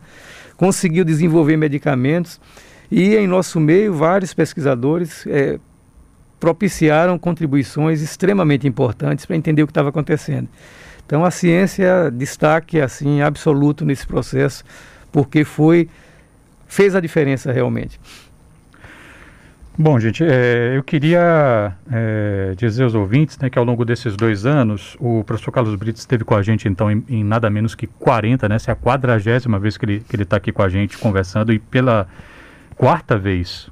conseguiu 0.59 1.03
desenvolver 1.03 1.57
medicamentos 1.57 2.39
e 2.93 3.17
em 3.17 3.27
nosso 3.27 3.59
meio 3.59 3.95
vários 3.95 4.35
pesquisadores 4.35 5.27
é, 5.27 5.59
propiciaram 6.39 7.19
contribuições 7.19 8.03
extremamente 8.03 8.69
importantes 8.69 9.25
para 9.25 9.35
entender 9.35 9.63
o 9.63 9.67
que 9.67 9.71
estava 9.71 9.89
acontecendo. 9.89 10.47
Então 11.07 11.25
a 11.25 11.31
ciência 11.31 12.11
destaque 12.11 12.79
assim 12.79 13.23
absoluto 13.23 13.83
nesse 13.83 14.07
processo 14.07 14.63
porque 15.11 15.43
foi 15.43 15.89
fez 16.67 16.95
a 16.95 17.01
diferença 17.01 17.51
realmente. 17.51 17.99
Bom, 19.79 19.99
gente, 19.99 20.23
é, 20.23 20.77
eu 20.77 20.83
queria 20.83 21.73
é, 21.91 22.53
dizer 22.59 22.83
aos 22.83 22.95
ouvintes 22.95 23.39
né, 23.39 23.49
que 23.49 23.59
ao 23.59 23.65
longo 23.65 23.87
desses 23.87 24.17
dois 24.17 24.45
anos, 24.45 24.99
o 25.01 25.25
professor 25.25 25.51
Carlos 25.51 25.75
Brito 25.77 25.99
esteve 25.99 26.25
com 26.25 26.35
a 26.35 26.43
gente, 26.43 26.69
então, 26.69 26.91
em, 26.91 27.03
em 27.09 27.25
nada 27.25 27.49
menos 27.49 27.75
que 27.75 27.87
40, 27.87 28.51
né? 28.51 28.57
Essa 28.57 28.71
é 28.71 28.73
a 28.73 28.77
quadragésima 28.77 29.59
vez 29.59 29.79
que 29.79 29.87
ele 29.87 30.03
está 30.13 30.25
tá 30.27 30.37
aqui 30.37 30.53
com 30.53 30.63
a 30.63 30.69
gente 30.69 30.99
conversando, 30.99 31.55
e 31.55 31.59
pela 31.59 32.07
quarta 32.83 33.17
vez 33.17 33.71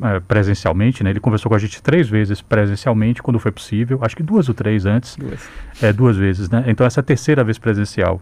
é, 0.00 0.20
presencialmente, 0.20 1.02
né? 1.02 1.10
Ele 1.10 1.18
conversou 1.18 1.48
com 1.48 1.56
a 1.56 1.58
gente 1.58 1.82
três 1.82 2.08
vezes 2.08 2.40
presencialmente, 2.40 3.20
quando 3.20 3.36
foi 3.40 3.50
possível, 3.50 3.98
acho 4.00 4.14
que 4.14 4.22
duas 4.22 4.48
ou 4.48 4.54
três 4.54 4.86
antes. 4.86 5.16
Duas. 5.16 5.48
É, 5.82 5.92
duas 5.92 6.16
vezes, 6.16 6.48
né? 6.48 6.62
Então, 6.68 6.86
essa 6.86 7.00
é 7.00 7.02
a 7.02 7.04
terceira 7.04 7.42
vez 7.42 7.58
presencial 7.58 8.20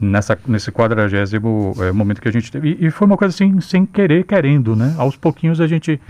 nessa, 0.00 0.36
nesse 0.44 0.72
quadragésimo 0.72 1.72
é, 1.78 1.92
momento 1.92 2.20
que 2.20 2.26
a 2.26 2.32
gente 2.32 2.50
teve. 2.50 2.70
E, 2.80 2.86
e, 2.86 2.90
foi 2.90 3.06
uma 3.06 3.16
coisa 3.16 3.32
assim, 3.32 3.60
sem 3.60 3.86
querer, 3.86 4.24
querendo, 4.24 4.74
né? 4.74 4.92
Aos 4.98 5.14
pouquinhos 5.14 5.60
a 5.60 5.68
gente 5.68 6.00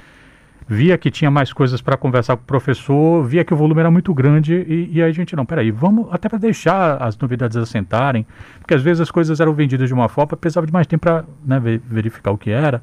via 0.66 0.96
que 0.96 1.11
tinha 1.11 1.30
mais 1.30 1.52
coisas 1.52 1.83
para 1.83 1.98
conversar 1.98 2.38
com 2.38 2.44
o 2.44 2.46
professor, 2.46 3.22
via 3.26 3.44
que 3.44 3.52
o 3.52 3.57
volume 3.59 3.80
era 3.80 3.90
muito 3.90 4.14
grande 4.14 4.54
e, 4.54 4.88
e 4.90 5.02
aí 5.02 5.11
a 5.11 5.12
gente, 5.12 5.37
não, 5.37 5.44
peraí, 5.44 5.70
vamos 5.70 6.07
até 6.11 6.30
para 6.30 6.38
deixar 6.38 6.96
as 7.02 7.14
novidades 7.18 7.59
assentarem, 7.59 8.26
porque 8.61 8.72
às 8.72 8.80
vezes 8.80 9.02
as 9.02 9.11
coisas 9.11 9.38
eram 9.38 9.52
vendidas 9.52 9.87
de 9.87 9.92
uma 9.92 10.09
forma, 10.09 10.35
precisava 10.35 10.66
de 10.66 10.72
mais 10.72 10.87
tempo 10.87 11.02
para 11.02 11.26
né, 11.44 11.61
verificar 11.61 12.30
o 12.30 12.38
que 12.38 12.48
era. 12.48 12.80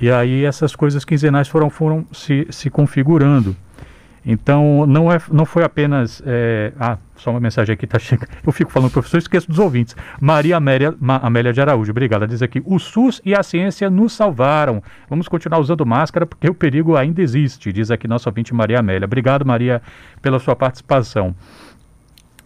E 0.00 0.10
aí 0.10 0.44
essas 0.44 0.76
coisas 0.76 1.04
quinzenais 1.04 1.48
foram, 1.48 1.70
foram 1.70 2.06
se, 2.12 2.46
se 2.50 2.68
configurando. 2.70 3.56
Então, 4.28 4.84
não, 4.86 5.10
é, 5.10 5.20
não 5.30 5.44
foi 5.44 5.62
apenas. 5.62 6.20
É, 6.26 6.72
ah, 6.80 6.98
só 7.14 7.30
uma 7.30 7.38
mensagem 7.38 7.72
aqui 7.72 7.84
está 7.84 7.96
chegando. 7.96 8.28
Eu 8.44 8.50
fico 8.50 8.72
falando, 8.72 8.90
professor, 8.90 9.18
esqueço 9.18 9.46
dos 9.48 9.60
ouvintes. 9.60 9.94
Maria 10.20 10.56
Amélia, 10.56 10.92
Ma, 11.00 11.18
Amélia 11.18 11.52
de 11.52 11.60
Araújo, 11.60 11.92
obrigada. 11.92 12.26
Diz 12.26 12.42
aqui: 12.42 12.60
o 12.66 12.76
SUS 12.80 13.22
e 13.24 13.32
a 13.34 13.42
ciência 13.44 13.88
nos 13.88 14.12
salvaram. 14.12 14.82
Vamos 15.08 15.28
continuar 15.28 15.60
usando 15.60 15.86
máscara 15.86 16.26
porque 16.26 16.50
o 16.50 16.54
perigo 16.54 16.96
ainda 16.96 17.22
existe, 17.22 17.72
diz 17.72 17.88
aqui 17.88 18.08
nosso 18.08 18.28
ouvinte 18.28 18.52
Maria 18.52 18.80
Amélia. 18.80 19.06
Obrigado, 19.06 19.46
Maria, 19.46 19.80
pela 20.20 20.40
sua 20.40 20.56
participação. 20.56 21.32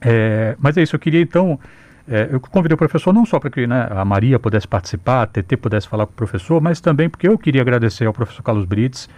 É, 0.03 0.57
mas 0.59 0.77
é 0.77 0.83
isso, 0.83 0.95
eu 0.95 1.01
queria 1.01 1.23
então. 1.23 1.59
É, 2.13 2.29
eu 2.33 2.41
convidei 2.41 2.75
o 2.75 2.77
professor 2.77 3.13
não 3.13 3.25
só 3.25 3.39
para 3.39 3.51
que 3.51 3.69
né, 3.69 3.87
a 3.89 4.05
Maria 4.05 4.37
pudesse 4.37 4.67
participar, 4.67 5.23
a 5.23 5.27
TT 5.27 5.57
pudesse 5.57 5.87
falar 5.87 6.07
com 6.07 6.13
o 6.13 6.17
professor, 6.17 6.61
mas 6.61 6.81
também 6.81 7.09
porque 7.09 7.29
eu 7.29 7.39
queria 7.39 7.63
agradecer 7.63 8.05
ao 8.05 8.13
professor 8.13 8.43
Carlos 8.43 8.65
Brits, 8.65 9.09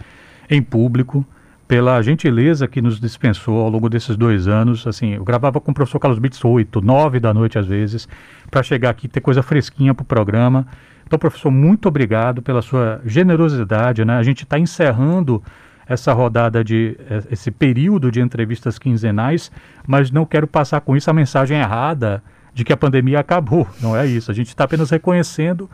em 0.47 0.61
público, 0.61 1.25
pela 1.67 1.99
gentileza 2.03 2.67
que 2.67 2.83
nos 2.83 2.99
dispensou 2.99 3.61
ao 3.61 3.67
longo 3.67 3.89
desses 3.89 4.15
dois 4.15 4.47
anos. 4.47 4.85
Assim, 4.85 5.15
eu 5.15 5.23
gravava 5.23 5.59
com 5.59 5.71
o 5.71 5.73
professor 5.73 5.97
Carlos 5.97 6.19
Bits 6.19 6.45
8, 6.45 6.81
9 6.81 7.19
da 7.19 7.33
noite 7.33 7.57
às 7.57 7.65
vezes, 7.65 8.07
para 8.51 8.61
chegar 8.61 8.91
aqui 8.91 9.07
ter 9.07 9.21
coisa 9.21 9.41
fresquinha 9.41 9.95
para 9.95 10.03
o 10.03 10.05
programa. 10.05 10.67
Então, 11.03 11.17
professor, 11.17 11.49
muito 11.49 11.87
obrigado 11.87 12.43
pela 12.43 12.61
sua 12.61 13.01
generosidade. 13.03 14.05
Né? 14.05 14.15
A 14.15 14.23
gente 14.23 14.43
está 14.43 14.59
encerrando 14.59 15.41
essa 15.87 16.13
rodada 16.13 16.63
de 16.63 16.95
eh, 17.09 17.23
esse 17.31 17.49
período 17.49 18.11
de 18.11 18.21
entrevistas 18.21 18.77
quinzenais, 18.77 19.51
mas 19.87 20.11
não 20.11 20.27
quero 20.27 20.45
passar 20.45 20.79
com 20.81 20.95
isso 20.95 21.09
a 21.09 21.13
mensagem 21.13 21.57
errada 21.57 22.21
de 22.53 22.63
que 22.63 22.71
a 22.71 22.77
pandemia 22.77 23.19
acabou. 23.19 23.67
Não 23.81 23.95
é 23.95 24.05
isso. 24.05 24.29
A 24.29 24.33
gente 24.33 24.47
está 24.47 24.63
apenas 24.63 24.89
reconhecendo 24.89 25.69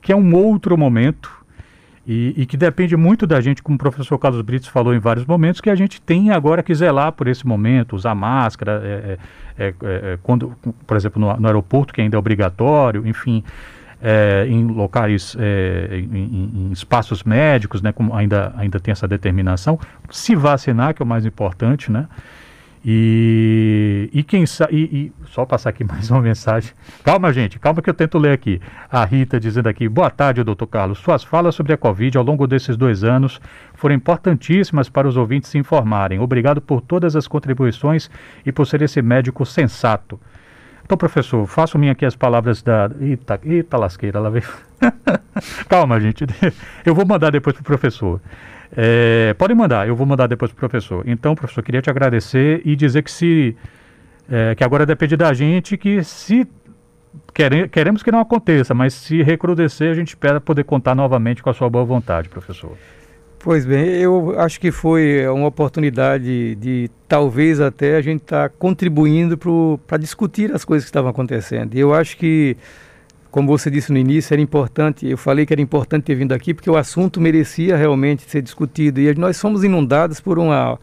que 0.00 0.12
é 0.12 0.16
um 0.16 0.34
outro 0.34 0.76
momento 0.76 1.30
e, 2.06 2.34
e, 2.36 2.46
que 2.46 2.56
depende 2.56 2.96
muito 2.96 3.26
da 3.26 3.40
gente, 3.40 3.60
como 3.60 3.74
o 3.74 3.78
professor 3.78 4.16
Carlos 4.16 4.40
Britos 4.40 4.68
falou 4.68 4.94
em 4.94 4.98
vários 5.00 5.26
momentos, 5.26 5.60
que 5.60 5.68
a 5.68 5.74
gente 5.74 6.00
tem 6.00 6.30
agora 6.30 6.62
que 6.62 6.72
zelar 6.72 7.10
por 7.10 7.26
esse 7.26 7.44
momento, 7.44 7.96
usar 7.96 8.14
máscara, 8.14 8.80
é, 8.84 9.18
é, 9.58 9.64
é, 9.66 9.74
é 9.82 10.18
quando, 10.22 10.54
por 10.86 10.96
exemplo, 10.96 11.20
no, 11.20 11.36
no, 11.36 11.46
aeroporto, 11.48 11.92
que 11.92 12.00
ainda 12.00 12.16
é 12.16 12.18
obrigatório, 12.18 13.04
enfim, 13.04 13.42
é, 14.00 14.46
em 14.48 14.68
locais, 14.68 15.36
é, 15.36 15.98
em, 16.12 16.68
em, 16.68 16.72
espaços 16.72 17.24
médicos, 17.24 17.82
né, 17.82 17.90
como 17.90 18.14
ainda, 18.14 18.54
ainda 18.56 18.78
tem 18.78 18.92
essa 18.92 19.08
determinação, 19.08 19.76
se 20.08 20.36
vacinar, 20.36 20.94
que 20.94 21.02
é 21.02 21.04
o 21.04 21.08
mais 21.08 21.26
importante, 21.26 21.90
né? 21.90 22.06
E, 22.88 24.08
e 24.12 24.22
quem 24.22 24.46
sabe. 24.46 24.76
E, 24.76 25.12
só 25.32 25.44
passar 25.44 25.70
aqui 25.70 25.82
mais 25.84 26.08
uma 26.08 26.22
mensagem. 26.22 26.70
Calma, 27.02 27.32
gente, 27.32 27.58
calma 27.58 27.82
que 27.82 27.90
eu 27.90 27.94
tento 27.94 28.16
ler 28.16 28.30
aqui. 28.30 28.60
A 28.88 29.04
Rita 29.04 29.40
dizendo 29.40 29.68
aqui: 29.68 29.88
Boa 29.88 30.08
tarde, 30.08 30.44
doutor 30.44 30.68
Carlos. 30.68 30.98
Suas 30.98 31.24
falas 31.24 31.56
sobre 31.56 31.72
a 31.72 31.76
Covid 31.76 32.16
ao 32.16 32.22
longo 32.22 32.46
desses 32.46 32.76
dois 32.76 33.02
anos 33.02 33.40
foram 33.74 33.96
importantíssimas 33.96 34.88
para 34.88 35.08
os 35.08 35.16
ouvintes 35.16 35.50
se 35.50 35.58
informarem. 35.58 36.20
Obrigado 36.20 36.60
por 36.60 36.80
todas 36.80 37.16
as 37.16 37.26
contribuições 37.26 38.08
e 38.44 38.52
por 38.52 38.64
ser 38.68 38.80
esse 38.82 39.02
médico 39.02 39.44
sensato. 39.44 40.20
Então, 40.84 40.96
professor, 40.96 41.44
faço 41.48 41.76
minha 41.76 41.90
aqui 41.90 42.06
as 42.06 42.14
palavras 42.14 42.62
da. 42.62 42.88
Eita, 43.00 43.40
eita 43.42 43.76
lasqueira, 43.76 44.20
ela 44.20 44.30
veio. 44.30 44.46
Calma, 45.68 45.98
gente. 45.98 46.24
Eu 46.86 46.94
vou 46.94 47.04
mandar 47.04 47.32
depois 47.32 47.56
para 47.56 47.62
o 47.62 47.64
professor. 47.64 48.20
É, 48.74 49.34
pode 49.34 49.54
mandar, 49.54 49.86
eu 49.86 49.94
vou 49.94 50.06
mandar 50.06 50.26
depois 50.26 50.50
para 50.50 50.56
o 50.56 50.68
professor. 50.68 51.04
Então, 51.06 51.34
professor, 51.34 51.62
queria 51.62 51.82
te 51.82 51.90
agradecer 51.90 52.62
e 52.64 52.74
dizer 52.74 53.02
que 53.02 53.10
se. 53.10 53.56
É, 54.28 54.54
que 54.54 54.64
agora 54.64 54.84
depende 54.86 55.16
da 55.16 55.32
gente 55.32 55.76
que 55.76 56.02
se. 56.02 56.46
Quere, 57.32 57.68
queremos 57.68 58.02
que 58.02 58.10
não 58.10 58.20
aconteça, 58.20 58.74
mas 58.74 58.94
se 58.94 59.22
recrudescer, 59.22 59.90
a 59.90 59.94
gente 59.94 60.08
espera 60.08 60.40
poder 60.40 60.64
contar 60.64 60.94
novamente 60.94 61.42
com 61.42 61.50
a 61.50 61.54
sua 61.54 61.68
boa 61.68 61.84
vontade, 61.84 62.28
professor. 62.28 62.76
Pois 63.46 63.64
bem, 63.64 63.86
eu 63.90 64.38
acho 64.40 64.58
que 64.58 64.72
foi 64.72 65.24
uma 65.28 65.46
oportunidade 65.46 66.56
de 66.56 66.90
talvez 67.06 67.60
até 67.60 67.96
a 67.96 68.00
gente 68.00 68.22
estar 68.22 68.48
tá 68.48 68.54
contribuindo 68.58 69.38
para 69.86 69.98
discutir 69.98 70.52
as 70.52 70.64
coisas 70.64 70.84
que 70.84 70.88
estavam 70.88 71.10
acontecendo. 71.10 71.74
E 71.74 71.78
eu 71.78 71.94
acho 71.94 72.16
que, 72.16 72.56
como 73.36 73.48
você 73.48 73.70
disse 73.70 73.92
no 73.92 73.98
início, 73.98 74.32
era 74.32 74.40
importante, 74.40 75.06
eu 75.06 75.18
falei 75.18 75.44
que 75.44 75.52
era 75.52 75.60
importante 75.60 76.04
ter 76.04 76.14
vindo 76.14 76.32
aqui 76.32 76.54
porque 76.54 76.70
o 76.70 76.74
assunto 76.74 77.20
merecia 77.20 77.76
realmente 77.76 78.22
ser 78.22 78.40
discutido. 78.40 78.98
E 78.98 79.14
nós 79.14 79.36
somos 79.36 79.62
inundados 79.62 80.20
por 80.20 80.38
uma 80.38 80.78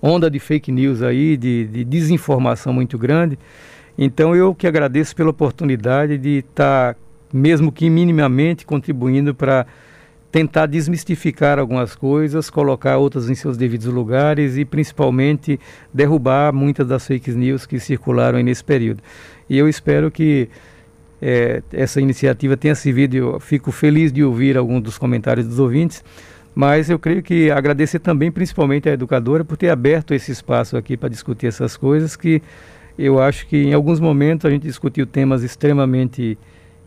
onda 0.00 0.30
de 0.30 0.38
fake 0.38 0.72
news 0.72 1.02
aí, 1.02 1.36
de, 1.36 1.66
de 1.66 1.84
desinformação 1.84 2.72
muito 2.72 2.96
grande. 2.96 3.38
Então 3.98 4.34
eu 4.34 4.54
que 4.54 4.66
agradeço 4.66 5.14
pela 5.14 5.28
oportunidade 5.28 6.16
de 6.16 6.38
estar, 6.38 6.96
mesmo 7.30 7.70
que 7.70 7.90
minimamente, 7.90 8.64
contribuindo 8.64 9.34
para 9.34 9.66
tentar 10.30 10.64
desmistificar 10.64 11.58
algumas 11.58 11.94
coisas, 11.94 12.48
colocar 12.48 12.96
outras 12.96 13.28
em 13.28 13.34
seus 13.34 13.58
devidos 13.58 13.88
lugares 13.88 14.56
e 14.56 14.64
principalmente 14.64 15.60
derrubar 15.92 16.54
muitas 16.54 16.88
das 16.88 17.06
fake 17.06 17.32
news 17.32 17.66
que 17.66 17.78
circularam 17.78 18.42
nesse 18.42 18.64
período. 18.64 19.02
E 19.46 19.58
eu 19.58 19.68
espero 19.68 20.10
que 20.10 20.48
é, 21.24 21.62
essa 21.72 22.00
iniciativa 22.00 22.56
tenha 22.56 22.74
servido, 22.74 23.16
eu 23.16 23.38
fico 23.38 23.70
feliz 23.70 24.12
de 24.12 24.24
ouvir 24.24 24.58
alguns 24.58 24.82
dos 24.82 24.98
comentários 24.98 25.46
dos 25.46 25.60
ouvintes, 25.60 26.04
mas 26.52 26.90
eu 26.90 26.98
creio 26.98 27.22
que 27.22 27.48
agradecer 27.48 28.00
também 28.00 28.32
principalmente 28.32 28.88
à 28.88 28.92
educadora 28.92 29.44
por 29.44 29.56
ter 29.56 29.70
aberto 29.70 30.12
esse 30.12 30.32
espaço 30.32 30.76
aqui 30.76 30.96
para 30.96 31.08
discutir 31.08 31.46
essas 31.46 31.76
coisas 31.76 32.16
que 32.16 32.42
eu 32.98 33.22
acho 33.22 33.46
que 33.46 33.56
em 33.56 33.72
alguns 33.72 34.00
momentos 34.00 34.44
a 34.44 34.50
gente 34.50 34.64
discutiu 34.64 35.06
temas 35.06 35.44
extremamente 35.44 36.36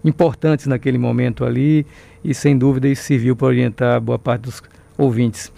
importantes 0.04 0.68
naquele 0.68 0.98
momento 0.98 1.46
ali 1.46 1.86
e 2.24 2.34
sem 2.34 2.58
dúvida 2.58 2.90
isso 2.90 3.04
serviu 3.04 3.38
para 3.38 3.48
orientar 3.48 4.02
boa 4.02 4.20
parte 4.20 4.42
dos 4.42 4.62
ouvintes. 4.98 5.52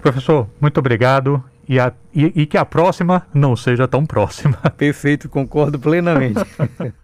Professor, 0.00 0.46
muito 0.60 0.78
obrigado 0.78 1.42
e, 1.66 1.80
a, 1.80 1.92
e, 2.14 2.42
e 2.42 2.46
que 2.46 2.58
a 2.58 2.64
próxima 2.64 3.26
não 3.34 3.56
seja 3.56 3.88
tão 3.88 4.04
próxima. 4.04 4.56
Perfeito, 4.76 5.28
concordo 5.28 5.78
plenamente. 5.78 6.38